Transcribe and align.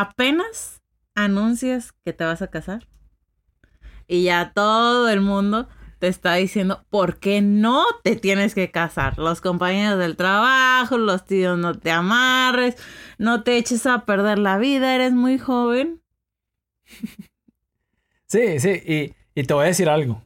apenas 0.00 0.82
anuncias 1.14 1.92
que 2.04 2.12
te 2.12 2.24
vas 2.24 2.42
a 2.42 2.48
casar 2.48 2.86
y 4.06 4.24
ya 4.24 4.52
todo 4.52 5.08
el 5.08 5.20
mundo 5.20 5.68
te 5.98 6.08
está 6.08 6.34
diciendo 6.34 6.84
por 6.90 7.18
qué 7.18 7.40
no 7.40 7.84
te 8.04 8.16
tienes 8.16 8.54
que 8.54 8.70
casar. 8.70 9.18
Los 9.18 9.40
compañeros 9.40 9.98
del 9.98 10.16
trabajo, 10.16 10.98
los 10.98 11.24
tíos, 11.24 11.58
no 11.58 11.74
te 11.74 11.90
amarres, 11.90 12.76
no 13.18 13.42
te 13.42 13.56
eches 13.56 13.86
a 13.86 14.04
perder 14.04 14.38
la 14.38 14.58
vida, 14.58 14.94
eres 14.94 15.12
muy 15.12 15.38
joven. 15.38 16.02
Sí, 18.26 18.58
sí, 18.60 18.82
y, 18.84 19.14
y 19.40 19.44
te 19.44 19.54
voy 19.54 19.64
a 19.64 19.68
decir 19.68 19.88
algo. 19.88 20.22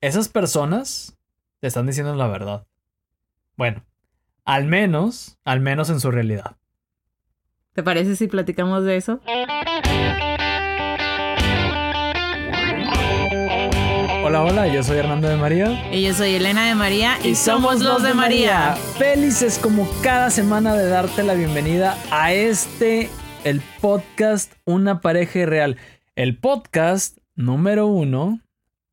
Esas 0.00 0.28
personas 0.28 1.16
te 1.60 1.68
están 1.68 1.86
diciendo 1.86 2.14
la 2.14 2.26
verdad. 2.26 2.66
Bueno, 3.56 3.84
al 4.44 4.66
menos, 4.66 5.38
al 5.44 5.60
menos 5.60 5.90
en 5.90 6.00
su 6.00 6.10
realidad. 6.10 6.56
¿Te 7.78 7.84
parece 7.84 8.16
si 8.16 8.26
platicamos 8.26 8.82
de 8.82 8.96
eso? 8.96 9.20
Hola, 14.24 14.42
hola, 14.42 14.66
yo 14.66 14.82
soy 14.82 14.96
Hernando 14.96 15.28
de 15.28 15.36
María. 15.36 15.88
Y 15.94 16.02
yo 16.02 16.12
soy 16.12 16.34
Elena 16.34 16.66
de 16.66 16.74
María 16.74 17.18
y, 17.22 17.36
somos 17.36 17.80
los 17.80 18.02
de 18.02 18.14
María. 18.14 18.74
Felices 18.98 19.60
como 19.60 19.88
cada 20.02 20.30
semana 20.30 20.74
de 20.74 20.88
darte 20.88 21.22
la 21.22 21.34
bienvenida 21.34 21.96
a 22.10 22.32
este, 22.32 23.10
el 23.44 23.62
podcast 23.80 24.54
Una 24.64 25.00
pareja 25.00 25.38
irreal. 25.38 25.76
El 26.16 26.36
podcast 26.36 27.18
número 27.36 27.86
uno 27.86 28.40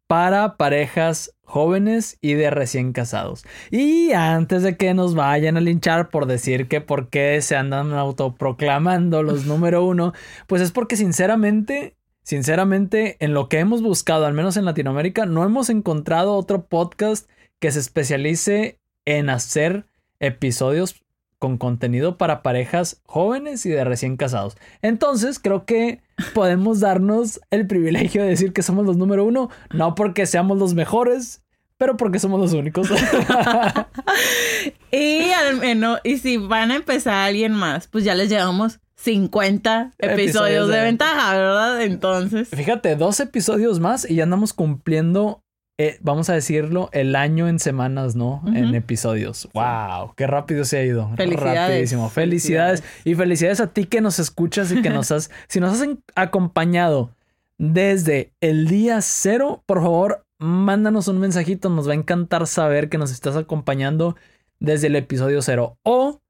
para 0.08 0.58
parejas 0.58 1.36
jóvenes 1.44 2.18
y 2.22 2.34
de 2.34 2.50
recién 2.50 2.94
casados. 2.94 3.46
Y 3.72 4.12
antes 4.12 4.64
de 4.64 4.78
que 4.78 4.94
nos 4.94 5.16
vayan 5.16 5.58
a 5.58 5.62
linchar 5.62 6.10
por 6.10 6.26
decir 6.26 6.68
que 6.68 6.82
por 6.82 7.10
qué 7.10 7.42
se 7.42 7.56
andan 7.56 7.94
autoproclamando 7.94 9.24
los 9.24 9.46
número 9.48 9.86
uno, 9.86 10.14
pues 10.48 10.62
es 10.62 10.72
porque 10.72 10.98
sinceramente, 10.98 11.96
sinceramente, 12.24 13.18
en 13.20 13.34
lo 13.34 13.50
que 13.50 13.60
hemos 13.60 13.82
buscado, 13.82 14.26
al 14.26 14.34
menos 14.34 14.58
en 14.58 14.66
Latinoamérica, 14.66 15.26
no 15.26 15.44
hemos 15.44 15.70
encontrado 15.70 16.36
otro 16.36 16.66
podcast 16.66 17.30
que 17.60 17.72
se 17.72 17.80
especialice 17.80 18.80
en 19.06 19.30
hacer 19.30 19.86
episodios 20.20 21.05
con 21.46 21.60
contenido 21.60 22.18
para 22.18 22.42
parejas 22.42 23.04
jóvenes 23.06 23.68
y 23.68 23.70
de 23.70 23.84
recién 23.84 24.18
casados. 24.18 24.58
Entonces, 24.82 25.38
creo 25.38 25.66
que 25.66 26.02
podemos 26.34 26.80
darnos 26.80 27.40
el 27.52 27.68
privilegio 27.68 28.24
de 28.24 28.30
decir 28.30 28.52
que 28.52 28.64
somos 28.64 28.84
los 28.84 28.98
número 28.98 29.24
uno, 29.24 29.52
no 29.72 29.94
porque 29.94 30.26
seamos 30.26 30.58
los 30.58 30.74
mejores, 30.74 31.44
pero 31.78 31.98
porque 31.98 32.18
somos 32.18 32.40
los 32.40 32.54
únicos. 32.54 32.90
y 34.92 35.30
al 35.30 35.58
menos, 35.58 36.00
y 36.04 36.18
si 36.18 36.38
van 36.38 36.72
a 36.72 36.78
empezar 36.78 37.14
alguien 37.14 37.52
más, 37.52 37.88
pues 37.88 38.04
ya 38.04 38.16
les 38.16 38.30
llevamos 38.30 38.80
50 38.96 39.94
episodios, 40.00 40.68
de, 40.68 40.82
ventaja, 40.82 41.36
¿verdad? 41.36 41.84
Entonces. 41.84 42.50
Fíjate, 42.50 42.96
dos 42.96 43.20
episodios 43.20 43.80
más 43.80 44.10
y 44.10 44.16
ya 44.16 44.24
andamos 44.24 44.54
cumpliendo 44.54 45.44
eh, 45.78 45.98
vamos 46.02 46.30
a 46.30 46.34
decirlo, 46.34 46.90
el 46.94 47.16
año 47.16 47.50
en 47.50 47.60
semanas, 47.60 48.16
¿no? 48.16 48.42
En 48.48 48.74
episodios. 48.76 49.50
¡Wow! 49.54 50.14
¡Qué 50.16 50.26
rápido 50.26 50.64
se 50.64 50.78
ha 50.78 50.84
ido! 50.84 51.12
Felicidades. 51.18 51.68
Rapidísimo. 51.68 52.10
Felicidades. 52.10 52.84
Y 53.04 53.16
felicidades 53.16 53.60
a 53.60 53.68
ti 53.68 53.86
que 53.86 54.00
nos 54.00 54.18
escuchas 54.20 54.72
y 54.72 54.82
que 54.82 54.90
nos 54.90 55.12
has, 55.12 55.30
si 55.50 55.60
nos 55.60 55.82
has 55.82 55.90
acompañado 56.16 57.12
desde 57.58 58.32
el 58.40 58.68
día 58.68 59.02
cero, 59.02 59.64
por 59.66 59.82
favor, 59.82 60.26
mándanos 60.38 61.10
un 61.10 61.20
mensajito. 61.20 61.70
Nos 61.70 61.90
va 61.90 61.92
a 61.92 61.96
encantar 61.96 62.48
saber 62.48 62.88
que 62.88 62.98
nos 62.98 63.12
estás 63.12 63.36
acompañando 63.36 64.16
desde 64.62 64.88
el 64.88 64.96
episodio 64.96 65.42
cero. 65.42 65.78
O 65.84 66.22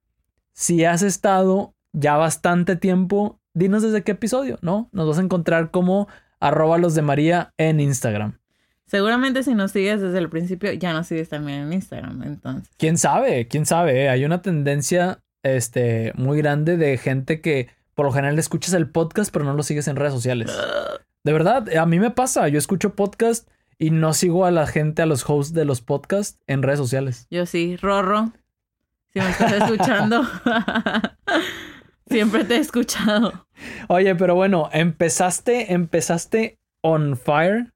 si 0.54 0.86
has 0.86 1.04
estado 1.04 1.76
ya 1.94 2.18
bastante 2.18 2.76
tiempo, 2.76 3.40
dinos 3.54 3.84
desde 3.84 4.04
qué 4.04 4.14
episodio, 4.14 4.58
¿no? 4.64 4.90
Nos 4.92 5.08
vas 5.08 5.20
a 5.20 5.22
encontrar 5.22 5.70
como 5.70 6.08
arroba 6.40 6.80
los 6.80 6.96
de 6.96 7.04
María 7.04 7.54
en 7.58 7.80
Instagram. 7.80 8.40
Seguramente 8.88 9.44
si 9.44 9.56
nos 9.56 9.72
sigues 9.72 10.02
desde 10.02 10.20
el 10.20 10.30
principio, 10.30 10.72
ya 10.74 10.94
nos 10.94 11.08
sigues 11.08 11.30
también 11.30 11.62
en 11.62 11.74
Instagram, 11.74 12.22
entonces. 12.24 12.72
¿Quién 12.78 12.98
sabe? 12.98 13.48
¿Quién 13.48 13.66
sabe? 13.66 14.10
Hay 14.10 14.26
una 14.26 14.42
tendencia 14.42 15.20
este, 15.44 16.12
muy 16.16 16.38
grande 16.38 16.78
de 16.78 16.98
gente 16.98 17.42
que 17.42 17.70
por 17.96 18.06
lo 18.06 18.12
general 18.12 18.38
escuchas 18.38 18.74
el 18.74 18.90
podcast, 18.90 19.32
pero 19.32 19.46
no 19.46 19.54
lo 19.54 19.64
sigues 19.64 19.88
en 19.88 19.96
redes 19.96 20.14
sociales. 20.14 20.56
De 21.24 21.34
verdad, 21.34 21.68
a 21.76 21.86
mí 21.86 22.00
me 22.00 22.12
pasa. 22.12 22.48
Yo 22.50 22.60
escucho 22.60 22.94
podcast 22.94 23.50
y 23.80 23.90
no 23.90 24.14
sigo 24.14 24.46
a 24.46 24.52
la 24.52 24.68
gente, 24.68 25.02
a 25.02 25.06
los 25.06 25.28
hosts 25.28 25.54
de 25.54 25.66
los 25.66 25.82
podcasts 25.82 26.40
en 26.46 26.62
redes 26.62 26.80
sociales. 26.80 27.26
Yo 27.32 27.46
sí, 27.46 27.78
Rorro. 27.78 28.34
Si 29.14 29.20
me 29.20 29.30
estás 29.30 29.54
escuchando. 29.54 30.24
Siempre 32.08 32.44
te 32.44 32.58
he 32.58 32.60
escuchado. 32.60 33.48
Oye, 33.88 34.14
pero 34.16 34.36
bueno, 34.36 34.70
empezaste, 34.72 35.74
empezaste 35.74 36.60
on 36.84 37.18
fire 37.18 37.72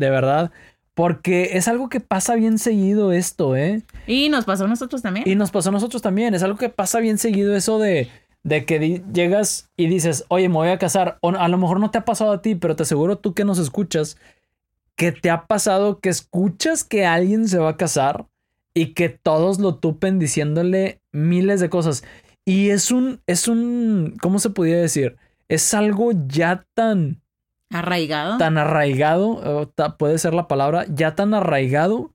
de 0.00 0.10
verdad. 0.10 0.50
Porque 0.94 1.50
es 1.52 1.68
algo 1.68 1.88
que 1.88 2.00
pasa 2.00 2.34
bien 2.34 2.58
seguido 2.58 3.12
esto, 3.12 3.56
¿eh? 3.56 3.82
Y 4.06 4.28
nos 4.28 4.44
pasó 4.44 4.64
a 4.64 4.68
nosotros 4.68 5.02
también. 5.02 5.28
Y 5.28 5.36
nos 5.36 5.50
pasó 5.50 5.68
a 5.68 5.72
nosotros 5.72 6.02
también. 6.02 6.34
Es 6.34 6.42
algo 6.42 6.58
que 6.58 6.68
pasa 6.68 6.98
bien 6.98 7.16
seguido 7.16 7.54
eso 7.54 7.78
de, 7.78 8.10
de 8.42 8.64
que 8.64 9.02
llegas 9.12 9.70
y 9.76 9.86
dices, 9.86 10.24
oye, 10.28 10.48
me 10.48 10.56
voy 10.56 10.68
a 10.68 10.78
casar. 10.78 11.18
O 11.20 11.30
a 11.30 11.48
lo 11.48 11.58
mejor 11.58 11.78
no 11.78 11.90
te 11.90 11.98
ha 11.98 12.04
pasado 12.04 12.32
a 12.32 12.42
ti, 12.42 12.56
pero 12.56 12.74
te 12.74 12.82
aseguro 12.82 13.16
tú 13.16 13.34
que 13.34 13.44
nos 13.44 13.58
escuchas, 13.58 14.18
que 14.96 15.12
te 15.12 15.30
ha 15.30 15.46
pasado 15.46 16.00
que 16.00 16.08
escuchas 16.08 16.82
que 16.82 17.06
alguien 17.06 17.46
se 17.48 17.58
va 17.58 17.70
a 17.70 17.76
casar 17.76 18.26
y 18.74 18.94
que 18.94 19.08
todos 19.08 19.58
lo 19.58 19.76
tupen 19.76 20.18
diciéndole 20.18 21.00
miles 21.12 21.60
de 21.60 21.70
cosas. 21.70 22.04
Y 22.44 22.70
es 22.70 22.90
un, 22.90 23.20
es 23.26 23.48
un, 23.48 24.16
¿cómo 24.20 24.38
se 24.38 24.50
podría 24.50 24.78
decir? 24.78 25.16
Es 25.48 25.72
algo 25.72 26.10
ya 26.26 26.66
tan 26.74 27.19
Arraigado. 27.70 28.38
Tan 28.38 28.58
arraigado, 28.58 29.72
puede 29.98 30.18
ser 30.18 30.34
la 30.34 30.48
palabra, 30.48 30.86
ya 30.88 31.14
tan 31.14 31.34
arraigado 31.34 32.12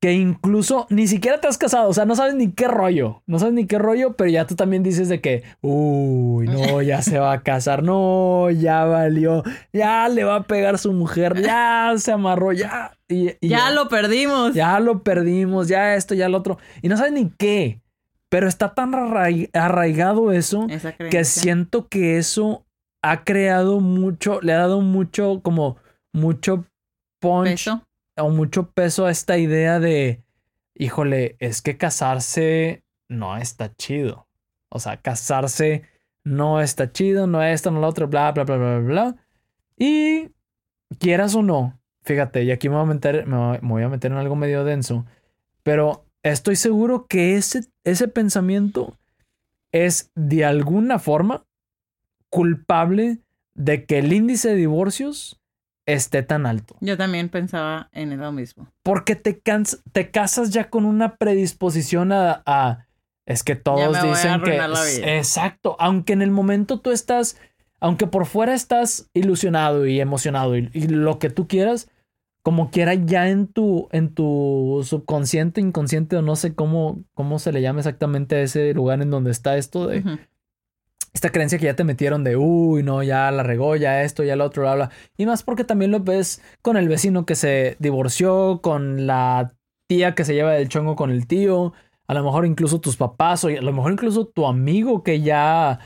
que 0.00 0.12
incluso 0.12 0.86
ni 0.90 1.06
siquiera 1.06 1.40
te 1.40 1.48
has 1.48 1.56
casado, 1.56 1.88
o 1.88 1.94
sea, 1.94 2.04
no 2.04 2.14
sabes 2.14 2.34
ni 2.34 2.52
qué 2.52 2.68
rollo, 2.68 3.22
no 3.26 3.38
sabes 3.38 3.54
ni 3.54 3.66
qué 3.66 3.78
rollo, 3.78 4.14
pero 4.14 4.28
ya 4.28 4.46
tú 4.46 4.54
también 4.54 4.82
dices 4.82 5.08
de 5.08 5.20
que, 5.20 5.42
uy, 5.62 6.46
no, 6.48 6.82
ya 6.82 7.00
se 7.00 7.18
va 7.18 7.32
a 7.32 7.42
casar, 7.42 7.82
no, 7.82 8.50
ya 8.50 8.84
valió, 8.84 9.42
ya 9.72 10.08
le 10.08 10.24
va 10.24 10.36
a 10.36 10.42
pegar 10.42 10.78
su 10.78 10.92
mujer, 10.92 11.40
ya 11.40 11.94
se 11.96 12.12
amarró, 12.12 12.52
ya. 12.52 12.92
Y, 13.08 13.32
ya, 13.46 13.70
lo 13.70 13.88
perdimos. 13.88 14.52
Ya 14.52 14.78
lo 14.80 15.02
perdimos, 15.02 15.68
ya 15.68 15.94
esto, 15.94 16.14
ya 16.14 16.28
lo 16.28 16.38
otro. 16.38 16.58
Y 16.82 16.88
no 16.88 16.96
sabes 16.96 17.12
ni 17.12 17.30
qué, 17.30 17.80
pero 18.28 18.48
está 18.48 18.74
tan 18.74 18.92
arraigado 18.94 20.32
eso 20.32 20.66
que 21.10 21.24
siento 21.24 21.88
que 21.88 22.18
eso 22.18 22.65
ha 23.10 23.22
creado 23.22 23.78
mucho, 23.80 24.40
le 24.40 24.52
ha 24.52 24.58
dado 24.58 24.80
mucho, 24.80 25.40
como 25.40 25.76
mucho 26.12 26.66
punch 27.20 27.68
o 28.16 28.30
mucho 28.30 28.70
peso 28.72 29.06
a 29.06 29.12
esta 29.12 29.38
idea 29.38 29.78
de, 29.78 30.24
híjole, 30.74 31.36
es 31.38 31.62
que 31.62 31.76
casarse 31.76 32.82
no 33.08 33.36
está 33.36 33.72
chido. 33.76 34.26
O 34.70 34.80
sea, 34.80 34.96
casarse 34.96 35.84
no 36.24 36.60
está 36.60 36.90
chido, 36.90 37.28
no 37.28 37.44
esto, 37.44 37.70
no 37.70 37.80
lo 37.80 37.86
otro, 37.86 38.08
bla, 38.08 38.32
bla, 38.32 38.42
bla, 38.42 38.56
bla, 38.56 38.78
bla. 38.78 39.16
Y 39.78 40.30
quieras 40.98 41.36
o 41.36 41.42
no, 41.42 41.78
fíjate, 42.02 42.42
y 42.42 42.50
aquí 42.50 42.68
me 42.68 42.74
voy 42.74 42.84
a 42.84 42.94
meter, 42.94 43.26
me 43.26 43.58
voy 43.60 43.82
a 43.84 43.88
meter 43.88 44.10
en 44.10 44.18
algo 44.18 44.34
medio 44.34 44.64
denso, 44.64 45.06
pero 45.62 46.04
estoy 46.24 46.56
seguro 46.56 47.06
que 47.06 47.36
ese, 47.36 47.66
ese 47.84 48.08
pensamiento 48.08 48.96
es 49.70 50.10
de 50.16 50.44
alguna 50.44 50.98
forma 50.98 51.46
culpable 52.36 53.20
de 53.54 53.86
que 53.86 53.96
el 53.96 54.12
índice 54.12 54.50
de 54.50 54.56
divorcios 54.56 55.40
esté 55.86 56.22
tan 56.22 56.44
alto. 56.44 56.76
Yo 56.80 56.98
también 56.98 57.30
pensaba 57.30 57.88
en 57.92 58.14
lo 58.20 58.30
mismo. 58.30 58.70
Porque 58.82 59.16
te, 59.16 59.40
te 59.92 60.10
casas 60.10 60.50
ya 60.50 60.68
con 60.68 60.84
una 60.84 61.16
predisposición 61.16 62.12
a... 62.12 62.86
es 63.24 63.42
que 63.42 63.56
todos 63.56 64.02
dicen 64.02 64.42
que... 64.42 64.58
Exacto, 65.16 65.76
aunque 65.78 66.12
en 66.12 66.20
el 66.20 66.30
momento 66.30 66.78
tú 66.78 66.90
estás, 66.90 67.38
aunque 67.80 68.06
por 68.06 68.26
fuera 68.26 68.52
estás 68.52 69.08
ilusionado 69.14 69.86
y 69.86 69.98
emocionado 69.98 70.58
y, 70.58 70.68
lo 70.88 71.18
que 71.18 71.30
tú 71.30 71.48
quieras, 71.48 71.88
como 72.42 72.70
quiera 72.70 72.92
ya 72.92 73.30
en 73.30 73.46
tu, 73.46 73.88
en 73.92 74.12
tu 74.12 74.82
subconsciente, 74.84 75.62
inconsciente 75.62 76.18
o 76.18 76.22
no 76.22 76.36
sé 76.36 76.54
cómo, 76.54 77.02
cómo 77.14 77.38
se 77.38 77.50
le 77.50 77.62
llama 77.62 77.80
exactamente 77.80 78.36
a 78.36 78.42
ese 78.42 78.74
lugar 78.74 79.00
en 79.00 79.10
donde 79.10 79.30
está 79.30 79.56
esto 79.56 79.86
de 79.86 80.18
esta 81.16 81.30
creencia 81.30 81.58
que 81.58 81.64
ya 81.64 81.74
te 81.74 81.82
metieron 81.82 82.24
de, 82.24 82.36
uy, 82.36 82.82
no, 82.82 83.02
ya 83.02 83.30
la 83.30 83.42
regó, 83.42 83.74
ya 83.74 84.02
esto, 84.02 84.22
ya 84.22 84.36
lo 84.36 84.44
otro, 84.44 84.62
bla, 84.64 84.74
bla. 84.74 84.90
Y 85.16 85.24
más 85.24 85.42
porque 85.42 85.64
también 85.64 85.90
lo 85.90 86.00
ves 86.00 86.42
con 86.60 86.76
el 86.76 86.88
vecino 86.88 87.24
que 87.24 87.34
se 87.34 87.76
divorció, 87.78 88.60
con 88.62 89.06
la 89.06 89.54
tía 89.86 90.14
que 90.14 90.26
se 90.26 90.34
lleva 90.34 90.52
del 90.52 90.68
chongo 90.68 90.94
con 90.94 91.10
el 91.10 91.26
tío, 91.26 91.72
a 92.06 92.12
lo 92.12 92.22
mejor 92.22 92.44
incluso 92.44 92.80
tus 92.80 92.98
papás, 92.98 93.44
o 93.44 93.48
a 93.48 93.52
lo 93.52 93.72
mejor 93.72 93.92
incluso 93.92 94.26
tu 94.26 94.46
amigo 94.46 95.02
que 95.02 95.22
ya 95.22 95.80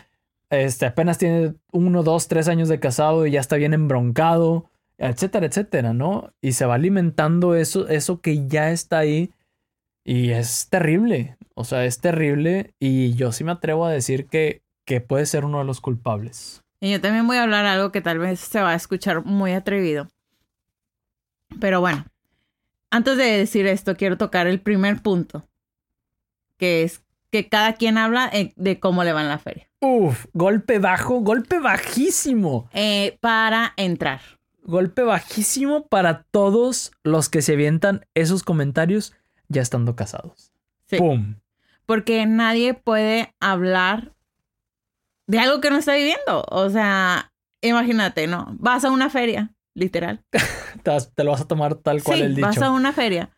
este, 0.50 0.86
apenas 0.86 1.18
tiene 1.18 1.54
uno, 1.70 2.02
dos, 2.02 2.26
tres 2.26 2.48
años 2.48 2.68
de 2.68 2.80
casado 2.80 3.24
y 3.24 3.30
ya 3.30 3.40
está 3.40 3.54
bien 3.54 3.72
embroncado, 3.72 4.68
etcétera, 4.98 5.46
etcétera, 5.46 5.94
¿no? 5.94 6.32
Y 6.42 6.52
se 6.52 6.66
va 6.66 6.74
alimentando 6.74 7.54
eso, 7.54 7.88
eso 7.88 8.20
que 8.20 8.48
ya 8.48 8.72
está 8.72 8.98
ahí. 8.98 9.32
Y 10.04 10.30
es 10.30 10.68
terrible, 10.70 11.36
o 11.54 11.62
sea, 11.62 11.84
es 11.84 12.00
terrible 12.00 12.74
y 12.80 13.14
yo 13.14 13.30
sí 13.30 13.44
me 13.44 13.52
atrevo 13.52 13.86
a 13.86 13.92
decir 13.92 14.26
que 14.26 14.62
que 14.90 15.00
puede 15.00 15.24
ser 15.24 15.44
uno 15.44 15.60
de 15.60 15.64
los 15.64 15.80
culpables. 15.80 16.64
Y 16.80 16.90
yo 16.90 17.00
también 17.00 17.24
voy 17.24 17.36
a 17.36 17.44
hablar 17.44 17.64
algo 17.64 17.92
que 17.92 18.00
tal 18.00 18.18
vez 18.18 18.40
se 18.40 18.60
va 18.60 18.70
a 18.70 18.74
escuchar 18.74 19.24
muy 19.24 19.52
atrevido. 19.52 20.08
Pero 21.60 21.80
bueno, 21.80 22.04
antes 22.90 23.16
de 23.16 23.22
decir 23.22 23.68
esto, 23.68 23.94
quiero 23.94 24.18
tocar 24.18 24.48
el 24.48 24.60
primer 24.60 25.00
punto, 25.00 25.48
que 26.56 26.82
es 26.82 27.04
que 27.30 27.48
cada 27.48 27.74
quien 27.74 27.98
habla 27.98 28.28
eh, 28.32 28.52
de 28.56 28.80
cómo 28.80 29.04
le 29.04 29.12
va 29.12 29.22
en 29.22 29.28
la 29.28 29.38
feria. 29.38 29.70
Uf, 29.78 30.26
golpe 30.32 30.80
bajo, 30.80 31.20
golpe 31.20 31.60
bajísimo. 31.60 32.68
Eh, 32.72 33.16
para 33.20 33.74
entrar. 33.76 34.20
Golpe 34.64 35.02
bajísimo 35.02 35.86
para 35.86 36.24
todos 36.32 36.90
los 37.04 37.28
que 37.28 37.42
se 37.42 37.52
avientan 37.52 38.06
esos 38.14 38.42
comentarios 38.42 39.14
ya 39.46 39.62
estando 39.62 39.94
casados. 39.94 40.52
Sí. 40.86 40.96
¡Pum! 40.96 41.36
Porque 41.86 42.26
nadie 42.26 42.74
puede 42.74 43.32
hablar 43.38 44.14
de 45.30 45.38
algo 45.38 45.60
que 45.60 45.70
no 45.70 45.76
está 45.76 45.94
viviendo. 45.94 46.44
O 46.48 46.68
sea, 46.70 47.32
imagínate, 47.62 48.26
¿no? 48.26 48.48
Vas 48.58 48.84
a 48.84 48.90
una 48.90 49.10
feria, 49.10 49.54
literal. 49.74 50.24
te, 51.14 51.24
lo 51.24 51.30
vas 51.30 51.42
a 51.42 51.48
tomar 51.48 51.76
tal 51.76 52.02
cual 52.02 52.22
el 52.22 52.34
dicho. 52.34 52.48
Vas 52.48 52.60
a 52.60 52.72
una 52.72 52.92
feria. 52.92 53.30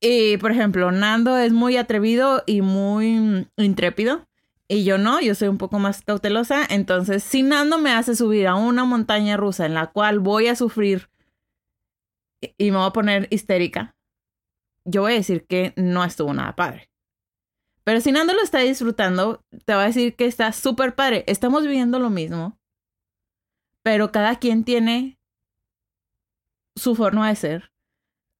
Y, 0.00 0.38
por 0.38 0.50
ejemplo, 0.50 0.90
Nando 0.90 1.36
es 1.36 1.52
muy 1.52 1.76
atrevido 1.76 2.42
y 2.46 2.62
muy 2.62 3.46
intrépido. 3.56 4.26
Y 4.66 4.84
yo 4.84 4.96
no, 4.96 5.20
yo 5.20 5.34
soy 5.34 5.48
un 5.48 5.58
poco 5.58 5.78
más 5.78 6.02
cautelosa. 6.02 6.64
Entonces, 6.70 7.22
si 7.22 7.42
Nando 7.42 7.78
me 7.78 7.92
hace 7.92 8.16
subir 8.16 8.46
a 8.46 8.54
una 8.54 8.84
montaña 8.84 9.36
rusa 9.36 9.66
en 9.66 9.74
la 9.74 9.88
cual 9.88 10.20
voy 10.20 10.46
a 10.46 10.56
sufrir 10.56 11.10
y 12.40 12.70
me 12.70 12.78
voy 12.78 12.86
a 12.86 12.92
poner 12.92 13.28
histérica, 13.30 13.94
yo 14.86 15.02
voy 15.02 15.12
a 15.12 15.16
decir 15.16 15.44
que 15.46 15.74
no 15.76 16.02
estuvo 16.02 16.32
nada 16.32 16.56
padre. 16.56 16.87
Pero 17.88 18.02
si 18.02 18.12
Nando 18.12 18.34
lo 18.34 18.42
está 18.42 18.58
disfrutando, 18.58 19.42
te 19.64 19.72
va 19.72 19.84
a 19.84 19.86
decir 19.86 20.14
que 20.14 20.26
está 20.26 20.52
súper 20.52 20.94
padre. 20.94 21.24
Estamos 21.26 21.62
viviendo 21.62 21.98
lo 21.98 22.10
mismo, 22.10 22.60
pero 23.82 24.12
cada 24.12 24.38
quien 24.38 24.62
tiene 24.62 25.18
su 26.76 26.94
forma 26.94 27.30
de 27.30 27.36
ser, 27.36 27.72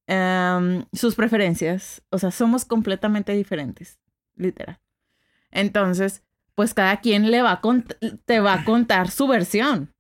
em, 0.06 0.84
sus 0.92 1.14
preferencias. 1.14 2.02
O 2.10 2.18
sea, 2.18 2.30
somos 2.30 2.66
completamente 2.66 3.32
diferentes, 3.32 3.98
literal. 4.34 4.80
Entonces, 5.50 6.22
pues 6.54 6.74
cada 6.74 7.00
quien 7.00 7.30
le 7.30 7.40
va 7.40 7.52
a 7.52 7.62
te 8.26 8.40
va 8.40 8.52
a 8.52 8.64
contar 8.66 9.10
su 9.10 9.26
versión. 9.28 9.94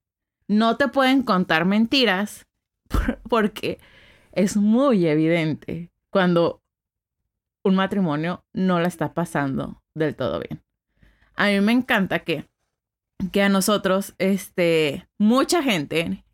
No 0.46 0.76
te 0.76 0.88
pueden 0.88 1.22
contar 1.22 1.64
mentiras 1.64 2.46
porque 3.30 3.80
es 4.32 4.58
muy 4.58 5.06
evidente 5.06 5.90
cuando 6.10 6.60
un 7.68 7.76
matrimonio 7.76 8.44
no 8.52 8.80
la 8.80 8.88
está 8.88 9.14
pasando 9.14 9.82
del 9.94 10.16
todo 10.16 10.40
bien. 10.40 10.62
A 11.36 11.46
mí 11.46 11.60
me 11.60 11.72
encanta 11.72 12.20
que, 12.20 12.48
que 13.32 13.42
a 13.42 13.48
nosotros, 13.48 14.14
este, 14.18 15.08
mucha 15.18 15.62
gente 15.62 16.24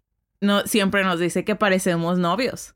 no, 0.41 0.67
siempre 0.67 1.05
nos 1.05 1.19
dice 1.19 1.45
que 1.45 1.57
parecemos 1.57 2.19
novios. 2.19 2.75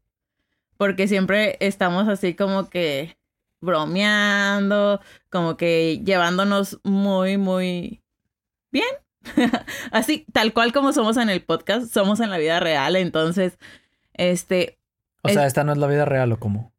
Porque 0.77 1.09
siempre 1.09 1.57
estamos 1.61 2.09
así 2.09 2.35
como 2.35 2.69
que 2.71 3.19
bromeando, 3.61 5.01
como 5.31 5.57
que 5.57 6.01
llevándonos 6.05 6.81
muy, 6.85 7.37
muy 7.37 8.03
bien. 8.71 8.87
Así, 9.93 10.25
tal 10.33 10.53
cual 10.53 10.73
como 10.73 10.93
somos 10.93 11.17
en 11.17 11.29
el 11.29 11.43
podcast, 11.43 11.93
somos 11.93 12.21
en 12.21 12.31
la 12.31 12.39
vida 12.39 12.61
real. 12.61 12.97
Entonces, 12.97 13.59
este. 14.15 14.79
O 15.23 15.29
sea, 15.29 15.47
esta 15.47 15.65
no 15.65 15.73
es 15.73 15.79
la 15.79 15.89
vida 15.89 16.05
real 16.05 16.33
o 16.33 16.39
cómo? 16.39 16.73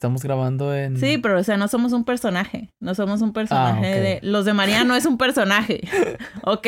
Estamos 0.00 0.22
grabando 0.22 0.74
en. 0.74 0.96
Sí, 0.96 1.18
pero 1.18 1.38
o 1.38 1.44
sea, 1.44 1.58
no 1.58 1.68
somos 1.68 1.92
un 1.92 2.06
personaje. 2.06 2.72
No 2.80 2.94
somos 2.94 3.20
un 3.20 3.34
personaje 3.34 3.84
ah, 3.86 4.00
de. 4.00 4.20
Los 4.22 4.46
de 4.46 4.54
María 4.54 4.82
no 4.82 4.96
es 4.96 5.04
un 5.04 5.18
personaje. 5.18 5.82
¿Ok? 6.42 6.66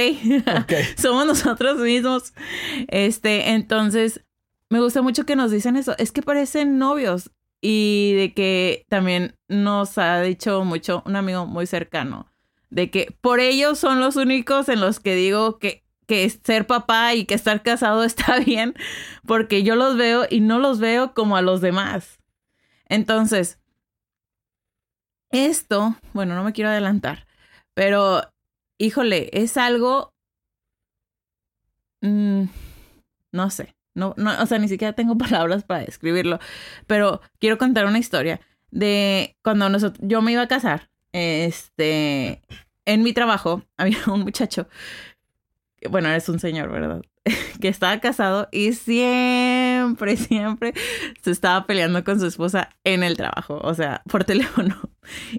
somos 0.99 1.25
nosotros 1.25 1.79
mismos. 1.79 2.35
Este, 2.89 3.53
entonces, 3.53 4.23
me 4.69 4.81
gusta 4.81 5.01
mucho 5.01 5.25
que 5.25 5.35
nos 5.35 5.51
dicen 5.51 5.77
eso. 5.77 5.95
Es 5.97 6.13
que 6.13 6.21
parecen 6.21 6.77
novios 6.77 7.31
y 7.63 8.13
de 8.19 8.35
que 8.35 8.85
también 8.91 9.35
nos 9.49 9.97
ha 9.97 10.21
dicho 10.21 10.63
mucho 10.67 11.03
un 11.07 11.17
amigo 11.17 11.47
muy 11.47 11.65
cercano, 11.65 12.31
de 12.69 12.91
que 12.91 13.17
por 13.23 13.41
ellos 13.41 13.79
son 13.79 13.99
los 13.99 14.17
únicos 14.17 14.69
en 14.69 14.79
los 14.79 15.01
que 15.01 15.15
digo 15.15 15.59
que, 15.59 15.83
que 16.07 16.29
ser 16.29 16.67
papá 16.67 17.15
y 17.15 17.25
que 17.25 17.33
estar 17.33 17.63
casado 17.63 18.05
está 18.05 18.41
bien, 18.41 18.75
porque 19.27 19.63
yo 19.63 19.75
los 19.75 19.97
veo 19.97 20.27
y 20.29 20.41
no 20.41 20.59
los 20.59 20.81
veo 20.81 21.15
como 21.15 21.39
a 21.39 21.41
los 21.41 21.63
demás. 21.63 22.19
Entonces, 22.93 23.59
esto, 25.31 25.97
bueno, 26.13 26.35
no 26.35 26.45
me 26.45 26.53
quiero 26.53 26.69
adelantar, 26.69 27.27
pero 27.73 28.21
híjole, 28.77 29.31
es 29.33 29.57
algo, 29.57 30.13
mm, 32.03 32.45
no 33.33 33.49
sé, 33.49 33.75
no, 33.95 34.13
no, 34.19 34.43
o 34.43 34.45
sea, 34.45 34.59
ni 34.59 34.69
siquiera 34.69 34.93
tengo 34.93 35.17
palabras 35.19 35.65
para 35.65 35.87
describirlo. 35.87 36.39
Pero 36.87 37.23
quiero 37.39 37.57
contar 37.57 37.87
una 37.87 37.99
historia 37.99 38.41
de 38.71 39.37
cuando 39.43 39.71
nosotros, 39.71 40.07
yo 40.07 40.21
me 40.21 40.33
iba 40.33 40.43
a 40.43 40.49
casar. 40.49 40.91
Este, 41.13 42.43
en 42.85 43.03
mi 43.03 43.15
trabajo 43.15 43.63
había 43.79 43.99
un 44.09 44.21
muchacho, 44.21 44.69
bueno, 45.89 46.11
es 46.11 46.29
un 46.29 46.41
señor, 46.41 46.71
¿verdad? 46.71 47.03
que 47.61 47.69
estaba 47.69 47.99
casado 48.01 48.49
y 48.53 48.75
siempre, 48.75 49.42
siempre 50.17 50.75
se 51.23 51.31
estaba 51.31 51.67
peleando 51.67 52.05
con 52.05 52.21
su 52.21 52.27
esposa 52.27 52.71
en 52.85 53.03
el 53.03 53.17
trabajo, 53.17 53.61
o 53.63 53.75
sea, 53.75 54.03
por 54.09 54.25
teléfono. 54.33 54.79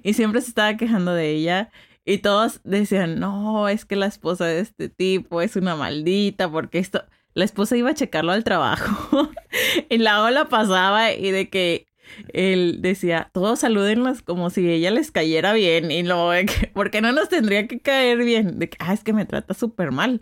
Y 0.04 0.14
siempre 0.14 0.42
se 0.42 0.50
estaba 0.50 0.78
quejando 0.78 1.14
de 1.14 1.32
ella. 1.32 1.72
Y 2.06 2.18
todos 2.18 2.60
decían, 2.66 3.20
no, 3.20 3.70
es 3.70 3.86
que 3.86 3.96
la 3.96 4.08
esposa 4.08 4.46
de 4.46 4.60
este 4.60 4.90
tipo 4.90 5.42
es 5.42 5.56
una 5.56 5.76
maldita, 5.76 6.52
porque 6.52 6.80
esto 6.80 7.06
la 7.34 7.46
esposa 7.46 7.76
iba 7.76 7.90
a 7.90 7.96
checarlo 7.96 8.32
al 8.32 8.44
trabajo 8.44 9.30
y 9.90 9.98
la 9.98 10.24
ola 10.24 10.46
pasaba 10.50 11.14
y 11.14 11.32
de 11.32 11.50
que 11.50 11.88
él 12.34 12.78
decía, 12.82 13.30
todos 13.34 13.60
salúdenlas 13.60 14.22
como 14.22 14.50
si 14.50 14.70
ella 14.70 14.92
les 14.92 15.12
cayera 15.12 15.54
bien 15.54 15.90
y 15.90 16.04
no, 16.04 16.30
porque 16.74 17.02
no 17.02 17.12
nos 17.12 17.30
tendría 17.30 17.68
que 17.68 17.80
caer 17.80 18.20
bien, 18.20 18.60
de 18.60 18.70
que, 18.70 18.78
ah, 18.80 18.94
es 18.94 19.04
que 19.04 19.14
me 19.14 19.26
trata 19.26 19.54
súper 19.54 19.92
mal. 19.92 20.22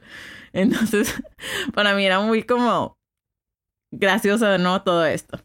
Entonces, 0.54 1.13
para 1.74 1.95
mí 1.95 2.06
era 2.06 2.19
muy 2.19 2.44
como 2.44 2.98
gracioso, 3.91 4.57
¿no? 4.57 4.81
Todo 4.81 5.05
esto. 5.05 5.39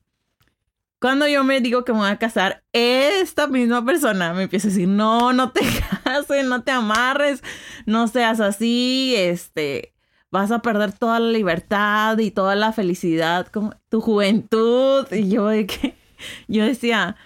Cuando 0.99 1.29
yo 1.29 1.45
me 1.45 1.61
digo 1.61 1.85
que 1.85 1.93
me 1.93 1.99
voy 1.99 2.09
a 2.09 2.19
casar, 2.19 2.65
esta 2.73 3.47
misma 3.49 3.85
persona 3.85 4.33
me 4.33 4.45
empieza 4.45 4.69
a 4.69 4.71
decir, 4.71 4.89
no, 4.89 5.33
no 5.33 5.53
te 5.53 5.61
cases, 6.05 6.47
no 6.47 6.63
te 6.63 6.73
amarres, 6.73 7.43
no 7.85 8.09
seas 8.09 8.41
así, 8.41 9.15
este, 9.17 9.95
vas 10.31 10.51
a 10.51 10.63
perder 10.63 10.93
toda 10.93 11.21
la 11.21 11.31
libertad 11.31 12.19
y 12.19 12.31
toda 12.31 12.55
la 12.55 12.73
felicidad, 12.73 13.47
como 13.49 13.75
tu 13.91 14.01
juventud. 14.01 15.07
Y 15.13 15.29
yo 15.29 15.49
de 15.49 15.67
yo 16.49 16.65
decía, 16.65 17.17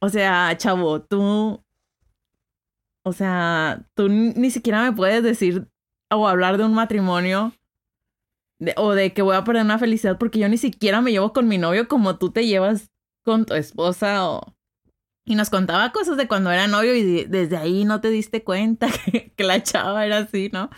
o 0.00 0.08
sea, 0.08 0.56
chavo, 0.56 1.00
tú, 1.00 1.62
o 3.04 3.12
sea, 3.12 3.86
tú 3.94 4.08
ni 4.08 4.50
siquiera 4.50 4.82
me 4.82 4.92
puedes 4.92 5.22
decir 5.22 5.68
o 6.10 6.28
hablar 6.28 6.58
de 6.58 6.64
un 6.64 6.74
matrimonio 6.74 7.52
o 8.76 8.92
de 8.92 9.12
que 9.12 9.22
voy 9.22 9.36
a 9.36 9.44
perder 9.44 9.64
una 9.64 9.78
felicidad 9.78 10.18
porque 10.18 10.38
yo 10.38 10.48
ni 10.48 10.58
siquiera 10.58 11.00
me 11.00 11.12
llevo 11.12 11.32
con 11.32 11.48
mi 11.48 11.58
novio 11.58 11.88
como 11.88 12.16
tú 12.16 12.30
te 12.30 12.46
llevas 12.46 12.90
con 13.24 13.44
tu 13.46 13.54
esposa. 13.54 14.40
Y 15.26 15.36
nos 15.36 15.48
contaba 15.48 15.90
cosas 15.92 16.16
de 16.18 16.28
cuando 16.28 16.50
era 16.50 16.66
novio 16.66 16.94
y 16.94 17.24
desde 17.24 17.56
ahí 17.56 17.84
no 17.84 18.00
te 18.00 18.10
diste 18.10 18.44
cuenta 18.44 18.88
que, 19.04 19.32
que 19.34 19.44
la 19.44 19.62
chava 19.62 20.04
era 20.04 20.18
así, 20.18 20.50
¿no? 20.52 20.70